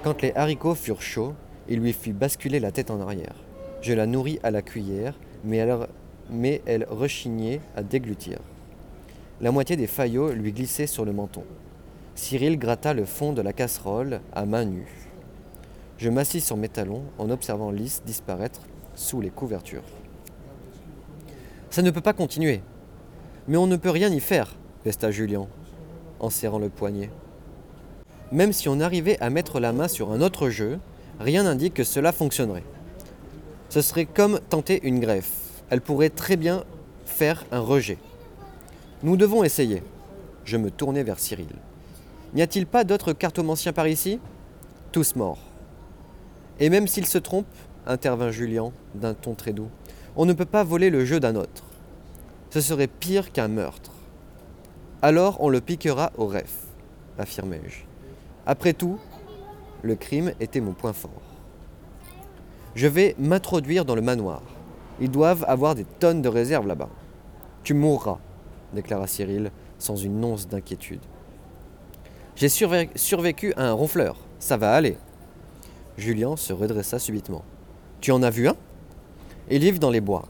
Quand 0.02 0.22
les 0.22 0.32
haricots 0.34 0.74
furent 0.74 1.02
chauds, 1.02 1.34
il 1.68 1.80
lui 1.80 1.92
fit 1.92 2.14
basculer 2.14 2.58
la 2.58 2.72
tête 2.72 2.90
en 2.90 3.02
arrière. 3.02 3.36
Je 3.82 3.92
la 3.92 4.06
nourris 4.06 4.40
à 4.42 4.50
la 4.50 4.62
cuillère, 4.62 5.12
mais 5.44 5.58
elle, 5.58 5.76
mais 6.30 6.62
elle 6.64 6.86
rechignait 6.88 7.60
à 7.76 7.82
déglutir. 7.82 8.38
La 9.42 9.52
moitié 9.52 9.76
des 9.76 9.86
faillots 9.86 10.32
lui 10.32 10.52
glissaient 10.52 10.86
sur 10.86 11.04
le 11.04 11.12
menton. 11.12 11.44
Cyril 12.14 12.58
gratta 12.58 12.92
le 12.92 13.04
fond 13.04 13.32
de 13.32 13.42
la 13.42 13.52
casserole 13.52 14.20
à 14.32 14.44
main 14.44 14.64
nue. 14.64 15.08
Je 15.98 16.10
m'assis 16.10 16.40
sur 16.40 16.56
mes 16.56 16.68
talons 16.68 17.04
en 17.18 17.30
observant 17.30 17.70
Lys 17.70 18.02
disparaître 18.04 18.60
sous 18.94 19.20
les 19.20 19.30
couvertures. 19.30 19.84
Ça 21.70 21.82
ne 21.82 21.90
peut 21.90 22.00
pas 22.00 22.12
continuer. 22.12 22.62
Mais 23.48 23.56
on 23.56 23.66
ne 23.66 23.76
peut 23.76 23.90
rien 23.90 24.10
y 24.10 24.20
faire, 24.20 24.56
pesta 24.82 25.10
Julien, 25.10 25.46
en 26.18 26.30
serrant 26.30 26.58
le 26.58 26.68
poignet. 26.68 27.10
Même 28.32 28.52
si 28.52 28.68
on 28.68 28.80
arrivait 28.80 29.18
à 29.20 29.30
mettre 29.30 29.60
la 29.60 29.72
main 29.72 29.88
sur 29.88 30.12
un 30.12 30.20
autre 30.20 30.50
jeu, 30.50 30.78
rien 31.18 31.44
n'indique 31.44 31.74
que 31.74 31.84
cela 31.84 32.12
fonctionnerait. 32.12 32.64
Ce 33.68 33.82
serait 33.82 34.06
comme 34.06 34.40
tenter 34.48 34.80
une 34.82 35.00
greffe. 35.00 35.62
Elle 35.70 35.80
pourrait 35.80 36.10
très 36.10 36.36
bien 36.36 36.64
faire 37.06 37.44
un 37.52 37.60
rejet. 37.60 37.98
Nous 39.02 39.16
devons 39.16 39.44
essayer. 39.44 39.82
Je 40.44 40.56
me 40.56 40.70
tournai 40.70 41.02
vers 41.02 41.18
Cyril. 41.18 41.48
N'y 42.32 42.42
a-t-il 42.42 42.66
pas 42.66 42.84
d'autres 42.84 43.12
cartomanciens 43.12 43.72
par 43.72 43.88
ici? 43.88 44.20
Tous 44.92 45.16
morts. 45.16 45.40
Et 46.60 46.70
même 46.70 46.86
s'ils 46.86 47.06
se 47.06 47.18
trompent, 47.18 47.46
intervint 47.86 48.30
Julien 48.30 48.72
d'un 48.94 49.14
ton 49.14 49.34
très 49.34 49.52
doux, 49.52 49.68
on 50.16 50.26
ne 50.26 50.32
peut 50.32 50.44
pas 50.44 50.62
voler 50.62 50.90
le 50.90 51.04
jeu 51.04 51.18
d'un 51.18 51.34
autre. 51.34 51.64
Ce 52.50 52.60
serait 52.60 52.86
pire 52.86 53.32
qu'un 53.32 53.48
meurtre. 53.48 53.92
Alors 55.02 55.40
on 55.40 55.48
le 55.48 55.60
piquera 55.60 56.12
au 56.16 56.26
ref, 56.26 56.66
affirmai-je. 57.18 57.84
Après 58.46 58.74
tout, 58.74 58.98
le 59.82 59.96
crime 59.96 60.32
était 60.40 60.60
mon 60.60 60.72
point 60.72 60.92
fort. 60.92 61.22
Je 62.74 62.86
vais 62.86 63.16
m'introduire 63.18 63.84
dans 63.84 63.94
le 63.94 64.02
manoir. 64.02 64.42
Ils 65.00 65.10
doivent 65.10 65.44
avoir 65.48 65.74
des 65.74 65.84
tonnes 65.84 66.22
de 66.22 66.28
réserves 66.28 66.66
là-bas. 66.66 66.90
Tu 67.64 67.74
mourras, 67.74 68.18
déclara 68.72 69.06
Cyril 69.06 69.50
sans 69.78 69.96
une 69.96 70.22
once 70.24 70.46
d'inquiétude. 70.46 71.00
J'ai 72.40 72.48
survécu 72.48 73.52
à 73.58 73.68
un 73.68 73.72
ronfleur. 73.72 74.16
Ça 74.38 74.56
va 74.56 74.72
aller. 74.72 74.96
Julien 75.98 76.38
se 76.38 76.54
redressa 76.54 76.98
subitement. 76.98 77.44
Tu 78.00 78.12
en 78.12 78.22
as 78.22 78.30
vu 78.30 78.48
un? 78.48 78.56
Il 79.50 79.60
vit 79.60 79.78
dans 79.78 79.90
les 79.90 80.00
bois. 80.00 80.24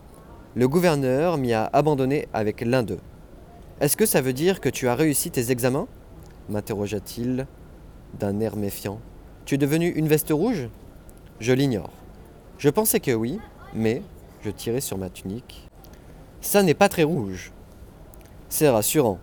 Le 0.57 0.67
gouverneur 0.67 1.39
m'y 1.39 1.53
a 1.53 1.71
abandonné 1.73 2.27
avec 2.33 2.63
l'un 2.63 2.83
d'eux. 2.83 2.99
Est-ce 3.81 3.97
que 3.97 4.07
ça 4.07 4.23
veut 4.23 4.33
dire 4.33 4.61
que 4.61 4.69
tu 4.69 4.89
as 4.89 4.97
réussi 4.97 5.31
tes 5.31 5.53
examens? 5.53 5.87
m'interrogea-t-il 6.49 7.47
d'un 8.19 8.41
air 8.41 8.57
méfiant. 8.57 8.99
Tu 9.45 9.55
es 9.55 9.59
devenu 9.59 9.87
une 9.91 10.09
veste 10.09 10.31
rouge? 10.33 10.69
Je 11.39 11.53
l'ignore. 11.53 11.93
Je 12.59 12.71
pensais 12.71 12.99
que 12.99 13.13
oui, 13.13 13.39
mais 13.73 14.03
je 14.43 14.51
tirai 14.51 14.81
sur 14.81 14.99
ma 14.99 15.11
tunique. 15.11 15.69
Ça 16.41 16.65
n'est 16.65 16.75
pas 16.75 16.89
très 16.89 17.05
rouge. 17.05 17.53
C'est 18.49 18.69
rassurant. 18.69 19.21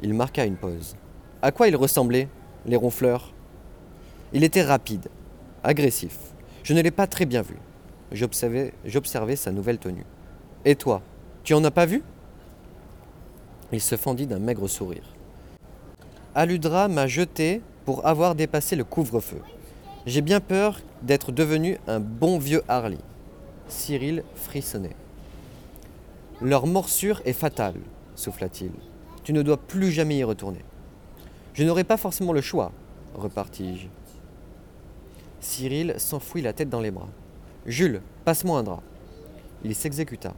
Il 0.00 0.14
marqua 0.14 0.46
une 0.46 0.56
pause. 0.56 0.96
À 1.42 1.52
quoi 1.52 1.68
il 1.68 1.76
ressemblait, 1.76 2.28
les 2.66 2.76
ronfleurs? 2.76 3.32
Il 4.34 4.44
était 4.44 4.62
rapide, 4.62 5.08
agressif. 5.64 6.18
Je 6.62 6.74
ne 6.74 6.82
l'ai 6.82 6.90
pas 6.90 7.06
très 7.06 7.24
bien 7.24 7.40
vu. 7.40 7.56
J'observais, 8.12 8.74
j'observais 8.84 9.36
sa 9.36 9.50
nouvelle 9.50 9.78
tenue. 9.78 10.04
Et 10.66 10.74
toi, 10.74 11.00
tu 11.42 11.54
en 11.54 11.64
as 11.64 11.70
pas 11.70 11.86
vu? 11.86 12.02
Il 13.72 13.80
se 13.80 13.96
fendit 13.96 14.26
d'un 14.26 14.38
maigre 14.38 14.68
sourire. 14.68 15.14
Aludra 16.34 16.88
m'a 16.88 17.06
jeté 17.06 17.62
pour 17.86 18.06
avoir 18.06 18.34
dépassé 18.34 18.76
le 18.76 18.84
couvre-feu. 18.84 19.40
J'ai 20.04 20.20
bien 20.20 20.40
peur 20.40 20.80
d'être 21.02 21.32
devenu 21.32 21.78
un 21.86 22.00
bon 22.00 22.38
vieux 22.38 22.62
Harley. 22.68 22.98
Cyril 23.68 24.24
frissonnait. 24.34 24.96
Leur 26.42 26.66
morsure 26.66 27.22
est 27.24 27.32
fatale, 27.32 27.76
souffla-t-il. 28.14 28.72
Tu 29.24 29.32
ne 29.32 29.42
dois 29.42 29.56
plus 29.56 29.90
jamais 29.90 30.18
y 30.18 30.24
retourner. 30.24 30.60
Je 31.52 31.64
n'aurai 31.64 31.84
pas 31.84 31.96
forcément 31.96 32.32
le 32.32 32.40
choix, 32.40 32.72
repartis-je. 33.14 33.88
Cyril 35.40 35.94
s'enfouit 35.98 36.42
la 36.42 36.52
tête 36.52 36.68
dans 36.68 36.80
les 36.80 36.90
bras. 36.90 37.08
Jules, 37.66 38.02
passe-moi 38.24 38.58
un 38.58 38.62
drap. 38.62 38.82
Il 39.64 39.74
s'exécuta. 39.74 40.34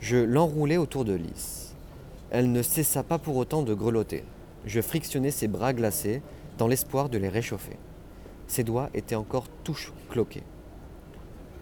Je 0.00 0.16
l'enroulai 0.16 0.76
autour 0.76 1.04
de 1.04 1.12
Lys. 1.12 1.74
Elle 2.30 2.52
ne 2.52 2.62
cessa 2.62 3.02
pas 3.02 3.18
pour 3.18 3.36
autant 3.36 3.62
de 3.62 3.74
grelotter. 3.74 4.24
Je 4.64 4.80
frictionnai 4.80 5.30
ses 5.30 5.48
bras 5.48 5.72
glacés 5.72 6.22
dans 6.56 6.66
l'espoir 6.66 7.08
de 7.08 7.18
les 7.18 7.28
réchauffer. 7.28 7.76
Ses 8.46 8.64
doigts 8.64 8.90
étaient 8.94 9.14
encore 9.14 9.46
tout 9.64 9.78
cloqués. 10.08 10.42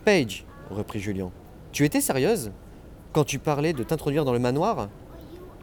Paige, 0.05 0.45
reprit 0.71 1.01
Julien, 1.01 1.31
tu 1.73 1.85
étais 1.85 2.01
sérieuse? 2.01 2.53
Quand 3.13 3.25
tu 3.25 3.39
parlais 3.39 3.73
de 3.73 3.83
t'introduire 3.83 4.25
dans 4.25 4.33
le 4.33 4.39
manoir? 4.39 4.89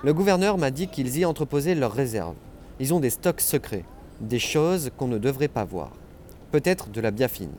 Le 0.03 0.13
gouverneur 0.13 0.57
m'a 0.57 0.71
dit 0.71 0.87
qu'ils 0.87 1.17
y 1.17 1.25
entreposaient 1.25 1.75
leurs 1.75 1.93
réserves. 1.93 2.35
Ils 2.79 2.93
ont 2.93 2.99
des 2.99 3.09
stocks 3.09 3.41
secrets, 3.41 3.85
des 4.19 4.39
choses 4.39 4.91
qu'on 4.97 5.07
ne 5.07 5.17
devrait 5.17 5.47
pas 5.47 5.65
voir. 5.65 5.91
Peut-être 6.51 6.89
de 6.89 7.01
la 7.01 7.11
biafine. 7.11 7.53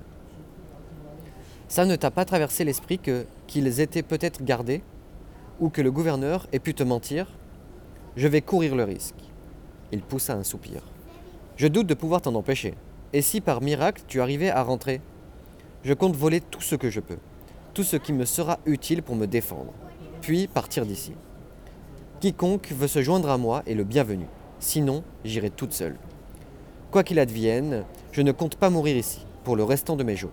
Ça 1.68 1.84
ne 1.84 1.96
t'a 1.96 2.10
pas 2.10 2.24
traversé 2.24 2.64
l'esprit 2.64 2.98
que 2.98 3.26
qu'ils 3.46 3.80
étaient 3.80 4.02
peut-être 4.02 4.42
gardés 4.44 4.82
ou 5.60 5.70
que 5.70 5.82
le 5.82 5.90
gouverneur 5.90 6.46
ait 6.52 6.58
pu 6.58 6.74
te 6.74 6.82
mentir? 6.82 7.26
Je 8.16 8.28
vais 8.28 8.42
courir 8.42 8.76
le 8.76 8.84
risque. 8.84 9.14
Il 9.92 10.02
poussa 10.02 10.34
un 10.34 10.44
soupir. 10.44 10.82
Je 11.56 11.68
doute 11.68 11.86
de 11.86 11.94
pouvoir 11.94 12.20
t'en 12.20 12.34
empêcher. 12.34 12.74
Et 13.12 13.22
si 13.22 13.40
par 13.40 13.60
miracle 13.60 14.02
tu 14.06 14.20
arrivais 14.20 14.50
à 14.50 14.62
rentrer? 14.62 15.00
Je 15.84 15.94
compte 15.94 16.16
voler 16.16 16.40
tout 16.40 16.60
ce 16.60 16.74
que 16.76 16.90
je 16.90 17.00
peux. 17.00 17.18
tout 17.74 17.82
ce 17.82 17.96
qui 17.96 18.12
me 18.12 18.24
sera 18.24 18.60
utile 18.66 19.02
pour 19.02 19.16
me 19.16 19.26
défendre, 19.26 19.72
puis 20.22 20.46
partir 20.46 20.86
d'ici. 20.86 21.12
Quiconque 22.20 22.70
veut 22.70 22.86
se 22.86 23.02
joindre 23.02 23.28
à 23.28 23.36
moi 23.36 23.62
est 23.66 23.74
le 23.74 23.84
bienvenu, 23.84 24.26
sinon 24.64 25.04
j'irai 25.24 25.50
toute 25.50 25.72
seule. 25.72 25.96
Quoi 26.90 27.04
qu'il 27.04 27.18
advienne, 27.18 27.84
je 28.12 28.22
ne 28.22 28.32
compte 28.32 28.56
pas 28.56 28.70
mourir 28.70 28.96
ici, 28.96 29.26
pour 29.44 29.56
le 29.56 29.64
restant 29.64 29.94
de 29.94 30.04
mes 30.04 30.16
jours. 30.16 30.30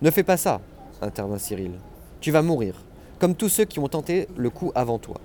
Ne 0.00 0.10
fais 0.10 0.22
pas 0.22 0.36
ça, 0.36 0.60
intervint 1.02 1.38
Cyril. 1.38 1.72
Tu 2.20 2.30
vas 2.30 2.42
mourir, 2.42 2.82
comme 3.18 3.34
tous 3.34 3.48
ceux 3.48 3.66
qui 3.66 3.78
ont 3.78 3.88
tenté 3.88 4.26
le 4.36 4.48
coup 4.48 4.72
avant 4.74 4.98
toi. 4.98 5.20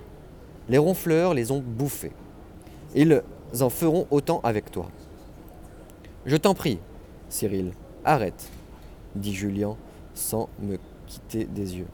Les 0.67 0.77
ronfleurs 0.77 1.33
les 1.33 1.51
ont 1.51 1.63
bouffés. 1.65 2.11
Ils 2.95 3.23
en 3.61 3.69
feront 3.69 4.07
autant 4.11 4.41
avec 4.43 4.71
toi. 4.71 4.89
Je 6.25 6.35
t'en 6.35 6.53
prie, 6.53 6.79
Cyril, 7.29 7.71
arrête, 8.03 8.49
dit 9.15 9.33
Julien 9.33 9.77
sans 10.13 10.49
me 10.61 10.77
quitter 11.07 11.45
des 11.45 11.77
yeux. 11.77 11.87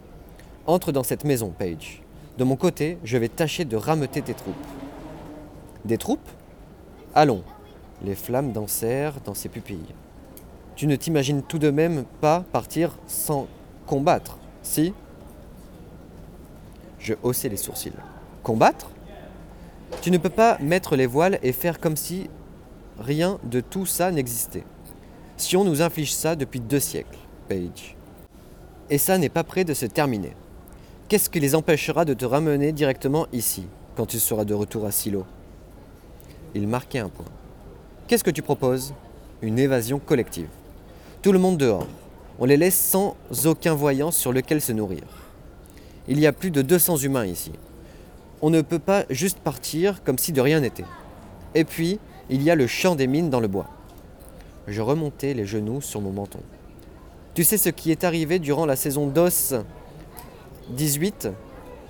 Entre 0.65 0.91
dans 0.91 1.03
cette 1.03 1.25
maison, 1.25 1.53
Paige. 1.55 2.01
De 2.37 2.43
mon 2.43 2.55
côté, 2.55 2.97
je 3.03 3.17
vais 3.17 3.27
tâcher 3.27 3.65
de 3.65 3.75
rameuter 3.75 4.21
tes 4.21 4.33
troupes. 4.33 4.55
Des 5.85 5.97
troupes? 5.97 6.29
Allons. 7.15 7.43
Les 8.03 8.15
flammes 8.15 8.51
dansèrent 8.51 9.21
dans 9.25 9.33
ses 9.33 9.49
pupilles. 9.49 9.93
Tu 10.75 10.87
ne 10.87 10.95
t'imagines 10.95 11.43
tout 11.43 11.59
de 11.59 11.69
même 11.69 12.05
pas 12.19 12.43
partir 12.51 12.97
sans 13.07 13.47
combattre, 13.85 14.37
si? 14.63 14.93
Je 16.99 17.13
haussai 17.23 17.49
les 17.49 17.57
sourcils. 17.57 17.91
Combattre? 18.41 18.89
Tu 20.01 20.09
ne 20.09 20.17
peux 20.17 20.29
pas 20.29 20.57
mettre 20.59 20.95
les 20.95 21.05
voiles 21.05 21.39
et 21.43 21.51
faire 21.51 21.79
comme 21.79 21.97
si 21.97 22.29
rien 22.99 23.39
de 23.43 23.59
tout 23.59 23.85
ça 23.85 24.11
n'existait. 24.11 24.63
Si 25.37 25.57
on 25.57 25.63
nous 25.63 25.81
inflige 25.81 26.13
ça 26.13 26.35
depuis 26.35 26.59
deux 26.59 26.79
siècles, 26.79 27.17
Paige. 27.47 27.95
Et 28.89 28.97
ça 28.97 29.17
n'est 29.17 29.29
pas 29.29 29.43
près 29.43 29.63
de 29.63 29.73
se 29.73 29.85
terminer. 29.85 30.35
Qu'est-ce 31.07 31.29
qui 31.29 31.39
les 31.39 31.55
empêchera 31.55 32.05
de 32.05 32.13
te 32.13 32.25
ramener 32.25 32.71
directement 32.71 33.27
ici, 33.33 33.65
quand 33.95 34.05
tu 34.05 34.19
seras 34.19 34.45
de 34.45 34.53
retour 34.53 34.85
à 34.85 34.91
Silo? 34.91 35.25
Il 36.53 36.67
marquait 36.67 36.99
un 36.99 37.09
point. 37.09 37.25
Qu'est-ce 38.07 38.23
que 38.23 38.31
tu 38.31 38.41
proposes? 38.41 38.93
Une 39.41 39.57
évasion 39.57 39.99
collective. 39.99 40.49
Tout 41.21 41.31
le 41.31 41.39
monde 41.39 41.57
dehors. 41.57 41.87
On 42.39 42.45
les 42.45 42.57
laisse 42.57 42.77
sans 42.77 43.15
aucun 43.45 43.73
voyant 43.73 44.11
sur 44.11 44.33
lequel 44.33 44.61
se 44.61 44.71
nourrir. 44.73 45.03
Il 46.07 46.19
y 46.19 46.27
a 46.27 46.33
plus 46.33 46.51
de 46.51 46.61
200 46.61 46.97
humains 46.97 47.25
ici. 47.25 47.51
On 48.41 48.49
ne 48.49 48.61
peut 48.61 48.79
pas 48.79 49.05
juste 49.09 49.39
partir 49.39 50.03
comme 50.03 50.17
si 50.17 50.33
de 50.33 50.41
rien 50.41 50.59
n'était. 50.59 50.85
Et 51.55 51.63
puis, 51.63 51.99
il 52.29 52.41
y 52.41 52.49
a 52.49 52.55
le 52.55 52.67
champ 52.67 52.95
des 52.95 53.07
mines 53.07 53.29
dans 53.29 53.39
le 53.39 53.47
bois. 53.47 53.67
Je 54.67 54.81
remontai 54.81 55.33
les 55.33 55.45
genoux 55.45 55.79
sur 55.79 56.01
mon 56.01 56.11
menton. 56.11 56.39
Tu 57.33 57.43
sais 57.43 57.57
ce 57.57 57.69
qui 57.69 57.91
est 57.91 58.03
arrivé 58.03 58.39
durant 58.39 58.65
la 58.65 58.75
saison 58.75 59.07
d'os 59.07 59.53
18 60.69 61.29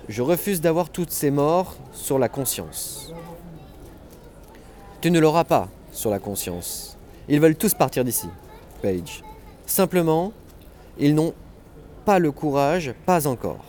Je 0.08 0.22
refuse 0.22 0.60
d'avoir 0.60 0.90
toutes 0.90 1.10
ces 1.10 1.30
morts 1.30 1.76
sur 1.92 2.18
la 2.18 2.28
conscience. 2.28 3.12
Tu 5.02 5.10
ne 5.10 5.18
l'auras 5.18 5.42
pas 5.42 5.68
sur 5.90 6.10
la 6.10 6.20
conscience. 6.20 6.96
Ils 7.28 7.40
veulent 7.40 7.56
tous 7.56 7.74
partir 7.74 8.04
d'ici, 8.04 8.28
Page. 8.82 9.24
Simplement, 9.66 10.32
ils 10.96 11.16
n'ont 11.16 11.34
pas 12.04 12.20
le 12.20 12.30
courage, 12.30 12.94
pas 13.04 13.26
encore. 13.26 13.64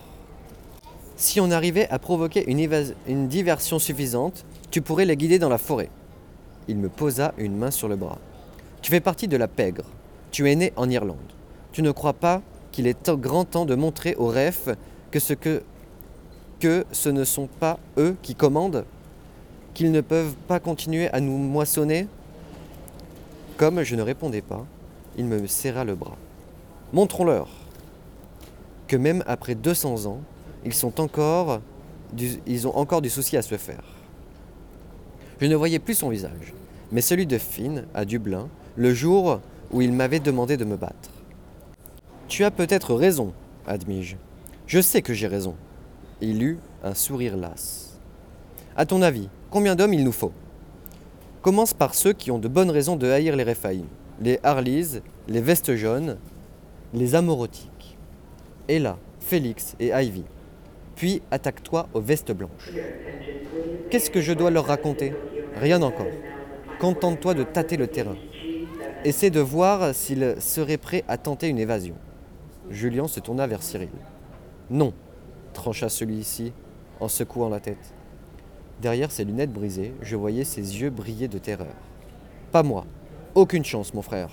Si 1.16 1.42
on 1.42 1.50
arrivait 1.50 1.90
à 1.90 1.98
provoquer 1.98 2.48
une, 2.48 2.60
une 3.08 3.28
diversion 3.28 3.80
suffisante, 3.80 4.46
tu 4.70 4.84
pourrais 4.84 5.06
les 5.06 5.18
guider 5.18 5.40
dans 5.40 5.50
la 5.50 5.58
forêt. 5.58 5.90
Il 6.68 6.78
me 6.78 6.88
posa 6.88 7.34
une 7.40 7.58
main 7.58 7.72
sur 7.72 7.88
le 7.88 7.96
bras. 7.96 8.20
Tu 8.84 8.92
fais 8.92 9.00
partie 9.00 9.28
de 9.28 9.36
la 9.36 9.48
pègre. 9.48 9.86
Tu 10.30 10.52
es 10.52 10.56
né 10.56 10.72
en 10.76 10.88
Irlande. 10.88 11.18
Tu 11.72 11.82
ne 11.82 11.90
crois 11.90 12.14
pas 12.14 12.44
qu'il 12.72 12.86
est 12.86 13.10
grand 13.10 13.46
temps 13.46 13.66
de 13.66 13.74
montrer 13.74 14.14
aux 14.20 14.28
refs 14.28 14.70
que 15.10 15.20
ce, 15.20 15.34
que, 15.34 15.64
que 16.60 16.86
ce 16.92 17.10
ne 17.10 17.24
sont 17.24 17.48
pas 17.48 17.80
eux 17.98 18.16
qui 18.22 18.36
commandent? 18.36 18.86
Qu'ils 19.74 19.92
ne 19.92 20.02
peuvent 20.02 20.36
pas 20.48 20.60
continuer 20.60 21.10
à 21.10 21.20
nous 21.20 21.38
moissonner 21.38 22.08
Comme 23.58 23.84
je 23.84 23.96
ne 23.96 24.02
répondais 24.02 24.42
pas, 24.42 24.66
il 25.18 25.26
me 25.26 25.48
serra 25.48 25.84
le 25.84 25.96
bras. 25.96 26.18
Montrons-leur 26.92 27.48
que 28.88 28.96
même 28.96 29.24
après 29.26 29.56
200 29.56 30.06
ans, 30.06 30.22
ils, 30.66 30.74
ils 32.46 32.68
ont 32.68 32.78
encore 32.78 33.02
du 33.02 33.10
souci 33.10 33.38
à 33.38 33.42
se 33.42 33.58
faire. 33.58 33.84
Je 35.42 35.48
ne 35.48 35.56
voyais 35.56 35.80
plus 35.80 35.96
son 35.96 36.10
visage, 36.10 36.54
mais 36.92 37.02
celui 37.02 37.26
de 37.26 37.38
Finn, 37.38 37.86
à 37.94 38.06
Dublin, 38.06 38.50
le 38.76 38.94
jour 38.94 39.40
où 39.72 39.82
il 39.82 39.92
m'avait 39.92 40.20
demandé 40.20 40.58
de 40.58 40.66
me 40.66 40.78
battre. 40.78 41.10
Tu 42.28 42.44
as 42.44 42.52
peut-être 42.52 42.94
raison, 42.94 43.34
admis-je. 43.68 44.16
Je 44.68 44.80
sais 44.80 45.02
que 45.02 45.14
j'ai 45.14 45.28
raison. 45.28 45.56
Il 46.22 46.44
eut 46.44 46.60
un 46.84 46.94
sourire 46.94 47.36
las. 47.36 48.00
À 48.78 48.86
ton 48.86 49.02
avis, 49.02 49.30
combien 49.54 49.76
d'hommes 49.76 49.94
il 49.94 50.04
nous 50.04 50.12
faut 50.12 50.32
Commence 51.44 51.76
par 51.76 51.94
ceux 51.94 52.12
qui 52.12 52.32
ont 52.32 52.40
de 52.40 52.48
bonnes 52.48 52.72
raisons 52.72 52.96
de 52.96 53.08
haïr 53.08 53.36
les 53.36 53.44
Réphaïm, 53.44 53.86
les 54.20 54.40
Harleys, 54.42 55.04
les 55.28 55.42
Vestes 55.42 55.76
jaunes, 55.76 56.18
les 56.92 57.14
Amorotiques. 57.14 57.96
Et 58.68 58.80
là, 58.80 58.98
Félix 59.20 59.76
et 59.80 59.90
Ivy. 59.90 60.24
Puis 60.96 61.22
attaque-toi 61.30 61.88
aux 61.94 62.02
vestes 62.02 62.32
blanches. 62.32 62.72
Qu'est-ce 63.92 64.10
que 64.10 64.22
je 64.22 64.34
dois 64.34 64.50
leur 64.50 64.66
raconter 64.66 65.14
Rien 65.56 65.84
encore. 65.84 66.08
Contente-toi 66.80 67.36
de 67.36 67.44
tâter 67.44 67.78
le 67.78 67.86
terrain. 67.86 68.18
Essaie 69.06 69.30
de 69.30 69.40
voir 69.40 69.94
s'ils 69.94 70.36
seraient 70.40 70.78
prêts 70.78 71.04
à 71.08 71.18
tenter 71.20 71.48
une 71.48 71.60
évasion. 71.60 71.96
Julien 72.72 73.08
se 73.08 73.20
tourna 73.20 73.46
vers 73.46 73.62
Cyril. 73.62 73.90
Non, 74.72 74.94
trancha 75.54 75.90
celui-ci 75.90 76.54
en 77.00 77.08
secouant 77.08 77.50
la 77.50 77.60
tête. 77.60 77.94
Derrière 78.82 79.12
ses 79.12 79.24
lunettes 79.24 79.54
brisées, 79.54 79.94
je 80.02 80.16
voyais 80.16 80.44
ses 80.44 80.82
yeux 80.82 80.90
briller 80.90 81.28
de 81.28 81.38
terreur. 81.38 81.76
Pas 82.52 82.64
moi. 82.64 82.86
Aucune 83.36 83.66
chance, 83.66 83.94
mon 83.94 84.02
frère. 84.02 84.30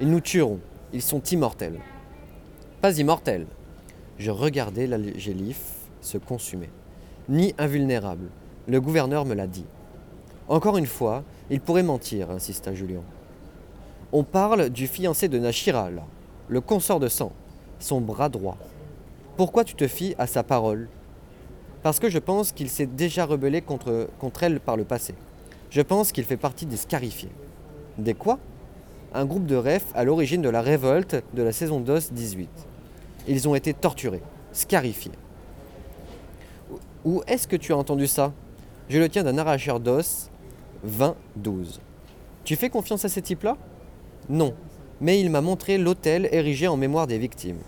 Ils 0.00 0.10
nous 0.10 0.20
tueront. 0.20 0.60
Ils 0.92 1.02
sont 1.02 1.22
immortels. 1.22 1.80
Pas 2.80 2.98
immortels. 2.98 3.46
Je 4.18 4.30
regardais 4.30 4.86
la 4.86 4.98
gélif 5.16 5.60
se 6.00 6.18
consumer. 6.18 6.70
Ni 7.28 7.54
invulnérable. 7.58 8.28
Le 8.66 8.80
gouverneur 8.80 9.24
me 9.24 9.34
l'a 9.34 9.46
dit. 9.46 9.66
Encore 10.48 10.76
une 10.76 10.86
fois, 10.86 11.24
il 11.50 11.60
pourrait 11.60 11.82
mentir, 11.82 12.30
insista 12.30 12.74
Julien. 12.74 13.02
On 14.12 14.22
parle 14.22 14.70
du 14.70 14.86
fiancé 14.86 15.28
de 15.28 15.38
Nashira, 15.38 15.90
le 16.48 16.60
consort 16.60 17.00
de 17.00 17.08
sang, 17.08 17.32
son 17.80 18.00
bras 18.00 18.28
droit. 18.28 18.56
Pourquoi 19.36 19.64
tu 19.64 19.74
te 19.74 19.88
fies 19.88 20.14
à 20.18 20.26
sa 20.26 20.42
parole? 20.42 20.88
Parce 21.82 22.00
que 22.00 22.10
je 22.10 22.18
pense 22.18 22.52
qu'il 22.52 22.68
s'est 22.68 22.86
déjà 22.86 23.24
rebellé 23.26 23.62
contre, 23.62 24.08
elle 24.42 24.60
par 24.60 24.76
le 24.76 24.84
passé. 24.84 25.14
Je 25.70 25.82
pense 25.82 26.12
qu'il 26.12 26.24
fait 26.24 26.36
partie 26.36 26.66
des 26.66 26.76
scarifiés. 26.76 27.30
Des 27.98 28.14
quoi? 28.14 28.38
Un 29.14 29.24
groupe 29.24 29.46
de 29.46 29.56
refs 29.56 29.92
à 29.94 30.04
l'origine 30.04 30.42
de 30.42 30.48
la 30.48 30.62
révolte 30.62 31.22
de 31.34 31.42
la 31.42 31.52
saison 31.52 31.80
d'os 31.80 32.12
18. 32.12 32.48
Ils 33.28 33.48
ont 33.48 33.54
été 33.54 33.72
torturés, 33.72 34.22
scarifiés. 34.52 35.12
Où 37.04 37.22
est-ce 37.26 37.46
que 37.46 37.56
tu 37.56 37.72
as 37.72 37.76
entendu 37.76 38.06
ça? 38.06 38.32
Je 38.88 38.98
le 38.98 39.08
tiens 39.08 39.22
d'un 39.22 39.38
arracheur 39.38 39.80
d'os 39.80 40.30
20-12. 40.86 41.78
Tu 42.44 42.56
fais 42.56 42.68
confiance 42.68 43.04
à 43.04 43.08
ces 43.08 43.22
types-là? 43.22 43.56
Non, 44.28 44.54
mais 45.00 45.20
il 45.20 45.30
m'a 45.30 45.40
montré 45.40 45.78
l'hôtel 45.78 46.28
érigé 46.32 46.68
en 46.68 46.76
mémoire 46.76 47.06
des 47.06 47.18
victimes. 47.18 47.60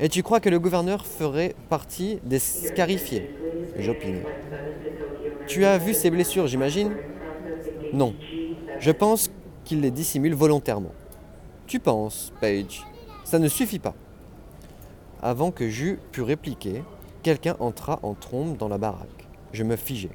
Et 0.00 0.08
tu 0.08 0.22
crois 0.22 0.40
que 0.40 0.48
le 0.48 0.58
gouverneur 0.58 1.06
ferait 1.06 1.54
partie 1.68 2.18
des 2.24 2.38
scarifiés? 2.38 3.30
J'opine. 3.78 4.22
Tu 5.46 5.64
as 5.64 5.78
vu 5.78 5.94
ses 5.94 6.10
blessures, 6.10 6.46
j'imagine? 6.46 6.96
Non. 7.92 8.14
Je 8.80 8.90
pense 8.90 9.30
qu'il 9.64 9.80
les 9.80 9.90
dissimule 9.90 10.34
volontairement. 10.34 10.92
Tu 11.66 11.78
penses, 11.78 12.32
Paige? 12.40 12.84
Ça 13.24 13.38
ne 13.38 13.48
suffit 13.48 13.78
pas. 13.78 13.94
Avant 15.22 15.50
que 15.50 15.68
j'eus 15.68 15.98
pu 16.12 16.22
répliquer, 16.22 16.82
quelqu'un 17.22 17.56
entra 17.60 18.00
en 18.02 18.14
trombe 18.14 18.56
dans 18.56 18.68
la 18.68 18.78
baraque. 18.78 19.28
Je 19.52 19.62
me 19.62 19.76
figeai. 19.76 20.10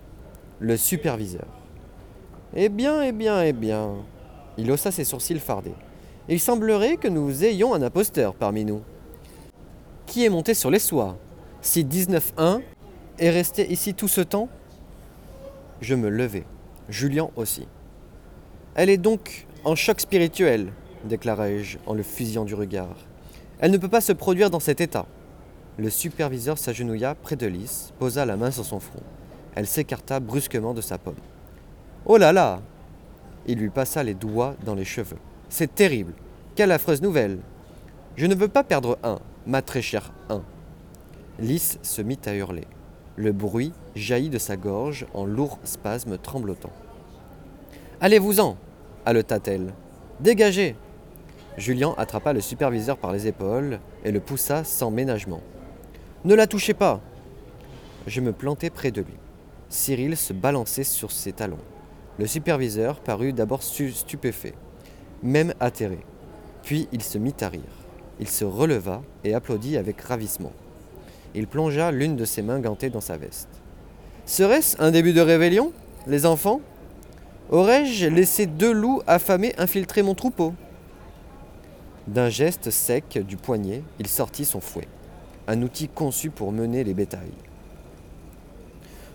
Le 0.60 0.76
superviseur. 0.78 1.48
Eh 2.56 2.70
bien, 2.70 3.02
eh 3.02 3.12
bien, 3.12 3.42
eh 3.44 3.54
bien. 3.54 3.96
Il 4.58 4.72
haussa 4.72 4.92
ses 4.92 5.06
sourcils 5.06 5.40
fardés. 5.40 5.74
Il 6.28 6.40
semblerait 6.40 6.98
que 6.98 7.08
nous 7.08 7.46
ayons 7.46 7.74
un 7.74 7.82
imposteur 7.82 8.36
parmi 8.36 8.66
nous. 8.66 8.82
Qui 10.10 10.26
est 10.26 10.30
monté 10.30 10.56
sur 10.56 10.72
les 10.72 10.80
soies 10.80 11.20
Si 11.62 11.86
19-1 11.86 12.62
est 13.20 13.30
resté 13.30 13.72
ici 13.72 13.94
tout 13.94 14.08
ce 14.08 14.22
temps? 14.22 14.50
Je 15.82 15.94
me 15.94 16.10
levai. 16.10 16.46
Julien 16.90 17.30
aussi. 17.36 17.68
Elle 18.74 18.90
est 18.90 18.98
donc 18.98 19.46
en 19.64 19.76
choc 19.76 20.02
spirituel, 20.02 20.74
déclarai-je 21.04 21.78
en 21.86 21.94
le 21.94 22.02
fusillant 22.02 22.44
du 22.44 22.56
regard. 22.56 22.96
Elle 23.60 23.70
ne 23.70 23.78
peut 23.78 23.88
pas 23.88 24.02
se 24.02 24.12
produire 24.12 24.50
dans 24.50 24.60
cet 24.60 24.82
état. 24.82 25.06
Le 25.78 25.92
superviseur 25.92 26.58
s'agenouilla 26.58 27.14
près 27.14 27.36
de 27.36 27.46
Lys, 27.46 27.94
posa 28.00 28.26
la 28.26 28.36
main 28.36 28.50
sur 28.50 28.66
son 28.66 28.80
front. 28.80 29.04
Elle 29.54 29.68
s'écarta 29.68 30.20
brusquement 30.20 30.74
de 30.74 30.82
sa 30.82 30.98
pomme. 30.98 31.22
Oh 32.08 32.18
là 32.18 32.34
là 32.34 32.64
Il 33.46 33.60
lui 33.60 33.70
passa 33.70 34.02
les 34.02 34.16
doigts 34.16 34.56
dans 34.66 34.74
les 34.74 34.86
cheveux. 34.86 35.20
C'est 35.50 35.76
terrible. 35.76 36.14
Quelle 36.56 36.72
affreuse 36.72 37.04
nouvelle. 37.04 37.38
Je 38.16 38.26
ne 38.26 38.34
veux 38.34 38.48
pas 38.48 38.64
perdre 38.64 38.98
un, 39.04 39.20
ma 39.48 39.62
très 39.62 39.82
chère 39.82 40.12
1. 40.30 40.42
Lys 41.40 41.80
se 41.82 42.02
mit 42.02 42.20
à 42.26 42.36
hurler. 42.36 42.68
Le 43.16 43.32
bruit 43.32 43.74
jaillit 43.96 44.30
de 44.30 44.38
sa 44.38 44.58
gorge 44.58 45.06
en 45.14 45.26
lourds 45.26 45.60
spasmes 45.64 46.18
tremblotants. 46.18 46.74
Allez-vous-en 48.02 48.58
haleta-t-elle. 49.06 49.74
Dégagez 50.20 50.76
Julien 51.58 51.94
attrapa 51.98 52.34
le 52.34 52.42
superviseur 52.42 52.98
par 52.98 53.12
les 53.12 53.28
épaules 53.28 53.80
et 54.06 54.12
le 54.12 54.20
poussa 54.20 54.64
sans 54.64 54.92
ménagement. 54.92 55.42
Ne 56.26 56.36
la 56.36 56.48
touchez 56.48 56.74
pas 56.74 57.02
Je 58.08 58.22
me 58.22 58.32
plantai 58.32 58.70
près 58.70 58.92
de 58.92 59.02
lui. 59.02 59.18
Cyril 59.70 60.18
se 60.18 60.34
balançait 60.34 60.84
sur 60.84 61.12
ses 61.12 61.34
talons. 61.34 61.58
Le 62.18 62.28
superviseur 62.28 63.00
parut 63.00 63.34
d'abord 63.34 63.64
stupéfait, 63.64 64.56
même 65.24 65.54
atterré. 65.60 66.00
Puis 66.64 66.88
il 66.92 67.02
se 67.02 67.18
mit 67.18 67.36
à 67.42 67.50
rire. 67.50 67.79
Il 68.20 68.28
se 68.28 68.44
releva 68.46 69.02
et 69.24 69.34
applaudit 69.34 69.78
avec 69.78 70.02
ravissement. 70.02 70.52
Il 71.36 71.48
plongea 71.48 71.92
l'une 71.92 72.16
de 72.16 72.26
ses 72.26 72.42
mains 72.42 72.60
gantées 72.60 72.90
dans 72.90 73.02
sa 73.02 73.18
veste. 73.18 73.50
Serait-ce 74.26 74.82
un 74.82 74.92
début 74.92 75.14
de 75.14 75.22
rébellion, 75.22 75.72
les 76.08 76.26
enfants? 76.26 76.62
Aurais-je 77.50 78.08
laissé 78.08 78.46
deux 78.46 78.72
loups 78.72 79.02
affamés 79.08 79.54
infiltrer 79.58 80.04
mon 80.04 80.16
troupeau? 80.16 80.54
D'un 82.08 82.30
geste 82.30 82.72
sec 82.72 83.20
du 83.26 83.38
poignet, 83.38 83.84
il 84.00 84.08
sortit 84.08 84.46
son 84.46 84.60
fouet, 84.60 84.88
un 85.48 85.62
outil 85.62 85.88
conçu 85.88 86.30
pour 86.30 86.52
mener 86.52 86.84
les 86.84 86.94
bétails. 86.94 87.32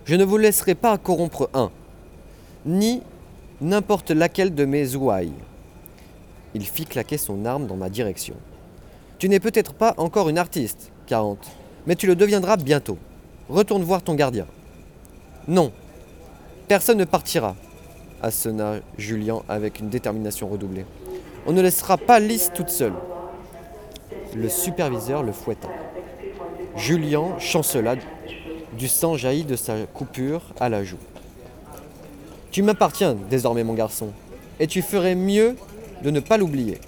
Je 0.05 0.15
ne 0.17 0.25
vous 0.25 0.37
laisserai 0.37 0.75
pas 0.75 0.99
corrompre 0.99 1.49
un, 1.55 1.71
ni 2.67 3.03
n'importe 3.61 4.11
laquelle 4.11 4.55
de 4.55 4.65
mes 4.65 4.95
ouailles. 4.95 5.33
Il 6.55 6.65
fit 6.65 6.87
claquer 6.87 7.19
son 7.19 7.45
arme 7.45 7.67
dans 7.67 7.77
ma 7.77 7.89
direction. 7.91 8.37
Tu 9.25 9.31
n'es 9.31 9.41
peut-être 9.41 9.73
pas 9.73 9.95
encore 9.97 10.29
une 10.29 10.37
artiste, 10.37 10.93
40, 11.07 11.39
mais 11.87 11.97
tu 11.97 12.07
le 12.07 12.15
deviendras 12.15 12.59
bientôt. 12.59 12.99
Retourne 13.49 13.83
voir 13.83 14.03
ton 14.03 14.15
gardien. 14.15 14.45
Non, 15.49 15.73
personne 16.69 16.99
ne 16.99 17.07
partira, 17.07 17.57
assena 18.21 18.81
Julien 18.99 19.41
avec 19.49 19.81
une 19.81 19.89
détermination 19.89 20.47
redoublée. 20.47 20.85
On 21.47 21.55
ne 21.55 21.63
laissera 21.63 21.97
pas 21.97 22.21
Lys 22.21 22.51
toute 22.55 22.69
seule. 22.69 22.93
Le 24.37 24.51
superviseur 24.51 25.23
le 25.23 25.33
fouetta. 25.33 25.71
Julien 26.77 27.39
chancela 27.39 27.95
du 28.77 28.89
sang 28.89 29.17
jaillit 29.17 29.47
de 29.47 29.57
sa 29.57 29.87
coupure 29.87 30.43
à 30.61 30.69
la 30.69 30.85
joue. 30.85 30.99
Tu 32.51 32.63
m'appartiens 32.63 33.17
désormais, 33.31 33.65
mon 33.65 33.73
garçon, 33.73 34.11
et 34.61 34.67
tu 34.67 34.83
ferais 34.83 35.15
mieux 35.15 35.57
de 36.03 36.11
ne 36.11 36.21
pas 36.21 36.37
l'oublier. 36.37 36.79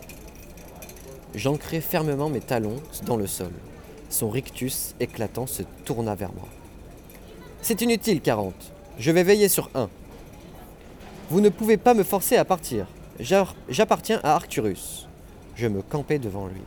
J'ancrai 1.37 1.83
fermement 1.83 2.31
mes 2.31 2.41
talons 2.41 2.81
dans 3.05 3.19
le 3.19 3.27
sol. 3.27 3.53
Son 4.09 4.31
rictus 4.31 4.95
éclatant 5.01 5.47
se 5.47 5.63
tourna 5.85 6.15
vers 6.15 6.33
moi. 6.33 6.49
C'est 7.61 7.83
inutile, 7.83 8.23
40. 8.23 8.55
Je 8.99 9.11
vais 9.11 9.23
veiller 9.23 9.51
sur 9.51 9.69
un. 9.75 9.91
Vous 11.29 11.43
ne 11.43 11.51
pouvez 11.51 11.77
pas 11.77 11.93
me 11.93 12.05
forcer 12.05 12.39
à 12.39 12.47
partir. 12.47 12.87
J'appartiens 13.69 14.19
à 14.23 14.35
Arcturus. 14.35 15.09
Je 15.57 15.67
me 15.67 15.83
campais 15.83 16.19
devant 16.19 16.47
lui. 16.47 16.63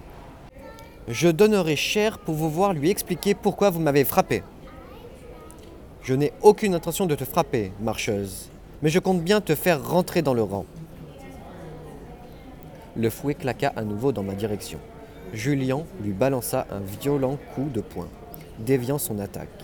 Je 1.08 1.30
donnerai 1.30 1.76
cher 1.76 2.20
pour 2.20 2.36
vous 2.36 2.52
voir 2.52 2.74
lui 2.74 2.92
expliquer 2.92 3.34
pourquoi 3.34 3.72
vous 3.72 3.80
m'avez 3.80 4.04
frappé. 4.04 4.44
Je 6.04 6.14
n'ai 6.14 6.32
aucune 6.44 6.76
intention 6.76 7.08
de 7.08 7.16
te 7.16 7.26
frapper, 7.26 7.72
marcheuse, 7.82 8.50
mais 8.84 8.90
je 8.90 9.00
compte 9.00 9.24
bien 9.24 9.42
te 9.42 9.56
faire 9.56 9.84
rentrer 9.84 10.22
dans 10.22 10.36
le 10.36 10.44
rang. 10.44 10.66
Le 12.96 13.10
fouet 13.10 13.36
claqua 13.36 13.72
à 13.76 13.84
nouveau 13.84 14.12
dans 14.12 14.24
ma 14.24 14.34
direction. 14.34 14.80
Julien 15.34 15.84
lui 16.02 16.12
balança 16.12 16.66
un 16.72 16.80
violent 16.80 17.38
coup 17.54 17.70
de 17.74 17.82
poing, 17.82 18.08
déviant 18.60 18.98
son 18.98 19.20
attaque. 19.20 19.64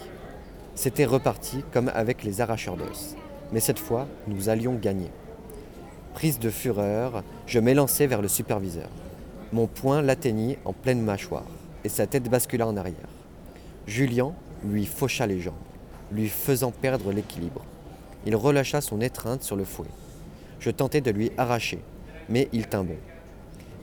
C'était 0.75 1.05
reparti 1.05 1.63
comme 1.71 1.89
avec 1.93 2.23
les 2.23 2.41
arracheurs 2.41 2.77
d'os, 2.77 3.15
mais 3.51 3.59
cette 3.59 3.79
fois, 3.79 4.07
nous 4.27 4.49
allions 4.49 4.75
gagner. 4.75 5.09
Prise 6.13 6.39
de 6.39 6.49
fureur, 6.49 7.23
je 7.47 7.59
m'élançai 7.59 8.07
vers 8.07 8.21
le 8.21 8.27
superviseur. 8.27 8.89
Mon 9.53 9.67
poing 9.67 10.01
l'atteignit 10.01 10.57
en 10.65 10.73
pleine 10.73 11.01
mâchoire, 11.01 11.45
et 11.83 11.89
sa 11.89 12.07
tête 12.07 12.29
bascula 12.29 12.67
en 12.67 12.77
arrière. 12.77 13.09
Julien 13.87 14.33
lui 14.63 14.85
faucha 14.85 15.25
les 15.25 15.39
jambes 15.39 15.55
lui 16.11 16.29
faisant 16.29 16.71
perdre 16.71 17.11
l'équilibre. 17.11 17.63
Il 18.25 18.35
relâcha 18.35 18.81
son 18.81 19.01
étreinte 19.01 19.43
sur 19.43 19.55
le 19.55 19.63
fouet. 19.63 19.87
Je 20.59 20.71
tentai 20.71 21.01
de 21.01 21.11
lui 21.11 21.31
arracher, 21.37 21.79
mais 22.29 22.49
il 22.53 22.67
tint 22.67 22.83
bon. 22.83 22.97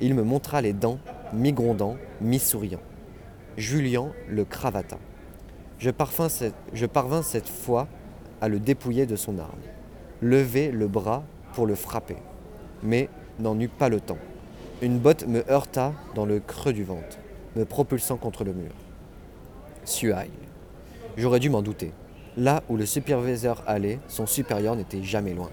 Il 0.03 0.17
me 0.17 0.25
montra 0.25 0.61
les 0.61 0.73
dents, 0.73 0.99
mi-grondant, 1.33 1.97
mi-souriant. 2.21 2.81
Julien 3.57 4.11
le 4.29 4.45
cravata. 4.45 4.99
Je, 5.79 5.91
parvins 5.91 7.23
cette 7.23 7.49
fois 7.49 7.87
à 8.41 8.49
le 8.49 8.59
dépouiller 8.59 9.07
de 9.07 9.15
son 9.15 9.39
arme, 9.39 9.61
lever 10.21 10.73
le 10.73 10.89
bras 10.89 11.23
pour 11.55 11.67
le 11.67 11.77
frapper, 11.77 12.17
mais 12.83 13.09
n'en 13.39 13.59
eut 13.61 13.69
pas 13.69 13.89
le 13.89 14.01
temps. 14.01 14.19
Une 14.81 14.99
botte 14.99 15.29
me 15.29 15.49
heurta 15.49 15.93
dans 16.17 16.27
le 16.27 16.41
creux 16.41 16.73
du 16.73 16.83
ventre, 16.83 17.19
me 17.55 17.65
propulsant 17.65 18.17
contre 18.17 18.43
le 18.43 18.55
mur. 18.55 18.73
Suaille. 19.85 20.31
J'aurais 21.17 21.39
dû 21.39 21.49
m'en 21.49 21.63
douter. 21.63 21.93
Là 22.37 22.65
où 22.69 22.77
le 22.77 22.87
superviseur 22.87 23.63
allait, 23.69 24.01
son 24.09 24.27
supérieur 24.27 24.75
n'était 24.75 25.05
jamais 25.05 25.35
loin. 25.35 25.51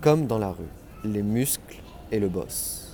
Comme 0.00 0.28
dans 0.28 0.38
la 0.38 0.50
rue, 0.50 0.64
les 1.02 1.22
muscles 1.22 1.82
et 2.12 2.20
le 2.20 2.28
boss. 2.28 2.85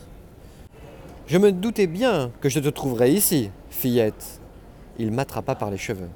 Je 1.26 1.38
me 1.38 1.52
doutais 1.52 1.86
bien 1.86 2.32
que 2.40 2.48
je 2.48 2.58
te 2.58 2.68
trouverais 2.68 3.12
ici, 3.12 3.50
fillette. 3.70 4.40
Il 4.98 5.12
m'attrapa 5.12 5.54
par 5.54 5.70
les 5.70 5.78
cheveux. 5.78 6.10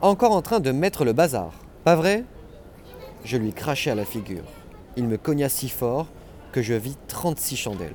Encore 0.00 0.32
en 0.32 0.42
train 0.42 0.60
de 0.60 0.70
mettre 0.70 1.04
le 1.04 1.12
bazar, 1.12 1.52
pas 1.84 1.96
vrai? 1.96 2.24
Je 3.24 3.36
lui 3.36 3.52
crachai 3.52 3.90
à 3.90 3.94
la 3.94 4.04
figure. 4.04 4.44
Il 4.96 5.04
me 5.04 5.16
cogna 5.16 5.48
si 5.48 5.68
fort 5.68 6.06
que 6.52 6.62
je 6.62 6.74
vis 6.74 6.96
36 7.08 7.56
chandelles. 7.56 7.92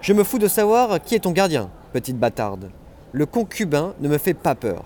Je 0.00 0.12
me 0.12 0.24
fous 0.24 0.38
de 0.38 0.48
savoir 0.48 1.00
qui 1.02 1.14
est 1.14 1.20
ton 1.20 1.32
gardien, 1.32 1.70
petite 1.92 2.18
bâtarde. 2.18 2.70
Le 3.12 3.26
concubin 3.26 3.94
ne 4.00 4.08
me 4.08 4.18
fait 4.18 4.34
pas 4.34 4.54
peur. 4.54 4.84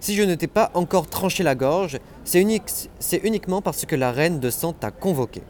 Si 0.00 0.14
je 0.14 0.22
ne 0.22 0.34
t'ai 0.34 0.46
pas 0.46 0.70
encore 0.74 1.06
tranché 1.06 1.42
la 1.42 1.54
gorge, 1.54 1.98
c'est 2.24 2.42
uniquement 2.42 3.62
parce 3.62 3.86
que 3.86 3.96
la 3.96 4.12
reine 4.12 4.40
de 4.40 4.50
sang 4.50 4.72
t'a 4.72 4.90
convoqué. 4.90 5.42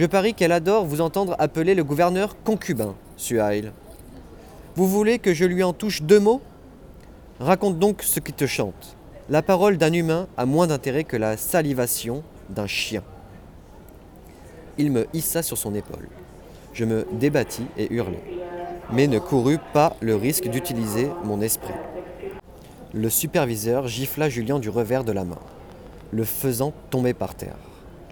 Je 0.00 0.06
parie 0.06 0.32
qu'elle 0.32 0.52
adore 0.52 0.86
vous 0.86 1.02
entendre 1.02 1.36
appeler 1.38 1.74
le 1.74 1.84
gouverneur 1.84 2.42
concubin, 2.42 2.94
Suhail. 3.18 3.70
Vous 4.74 4.88
voulez 4.88 5.18
que 5.18 5.34
je 5.34 5.44
lui 5.44 5.62
en 5.62 5.74
touche 5.74 6.00
deux 6.00 6.18
mots? 6.18 6.40
Raconte 7.38 7.78
donc 7.78 8.02
ce 8.02 8.18
qui 8.18 8.32
te 8.32 8.46
chante. 8.46 8.96
La 9.28 9.42
parole 9.42 9.76
d'un 9.76 9.92
humain 9.92 10.26
a 10.38 10.46
moins 10.46 10.66
d'intérêt 10.66 11.04
que 11.04 11.18
la 11.18 11.36
salivation 11.36 12.22
d'un 12.48 12.66
chien. 12.66 13.02
Il 14.78 14.90
me 14.90 15.06
hissa 15.12 15.42
sur 15.42 15.58
son 15.58 15.74
épaule. 15.74 16.08
Je 16.72 16.86
me 16.86 17.06
débattis 17.12 17.66
et 17.76 17.92
hurlai, 17.92 18.22
mais 18.90 19.06
ne 19.06 19.18
courus 19.18 19.58
pas 19.74 19.98
le 20.00 20.16
risque 20.16 20.48
d'utiliser 20.48 21.10
mon 21.24 21.42
esprit. 21.42 21.74
Le 22.94 23.10
superviseur 23.10 23.86
gifla 23.86 24.30
Julien 24.30 24.60
du 24.60 24.70
revers 24.70 25.04
de 25.04 25.12
la 25.12 25.24
main, 25.26 25.40
le 26.10 26.24
faisant 26.24 26.72
tomber 26.88 27.12
par 27.12 27.34
terre. 27.34 27.58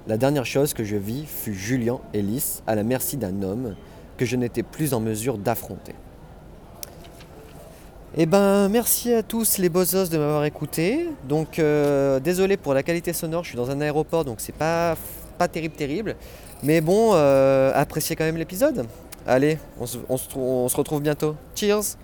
La 0.08 0.16
dernière 0.16 0.46
chose 0.46 0.72
que 0.72 0.84
je 0.84 0.96
vis 0.96 1.26
fut 1.26 1.52
Julien 1.52 2.00
et 2.14 2.22
Lys 2.22 2.62
à 2.66 2.74
la 2.74 2.82
merci 2.82 3.18
d'un 3.18 3.42
homme 3.42 3.76
que 4.16 4.24
je 4.24 4.36
n'étais 4.36 4.62
plus 4.62 4.94
en 4.94 5.00
mesure 5.00 5.36
d'affronter. 5.36 5.94
Eh 8.16 8.24
ben, 8.24 8.70
merci 8.70 9.12
à 9.12 9.22
tous 9.22 9.58
les 9.58 9.68
os 9.76 10.08
de 10.08 10.16
m'avoir 10.16 10.46
écouté. 10.46 11.10
Donc, 11.28 11.58
euh, 11.58 12.20
désolé 12.20 12.56
pour 12.56 12.72
la 12.72 12.82
qualité 12.82 13.12
sonore, 13.12 13.44
je 13.44 13.50
suis 13.50 13.58
dans 13.58 13.70
un 13.70 13.82
aéroport, 13.82 14.24
donc 14.24 14.40
c'est 14.40 14.54
pas, 14.54 14.96
pas 15.36 15.46
terrible, 15.46 15.74
terrible. 15.74 16.16
Mais 16.62 16.80
bon, 16.80 17.10
euh, 17.12 17.70
appréciez 17.74 18.16
quand 18.16 18.24
même 18.24 18.38
l'épisode. 18.38 18.86
Allez, 19.26 19.58
on 19.78 19.86
se 19.86 20.76
retrouve 20.76 21.02
bientôt. 21.02 21.36
Cheers 21.54 21.98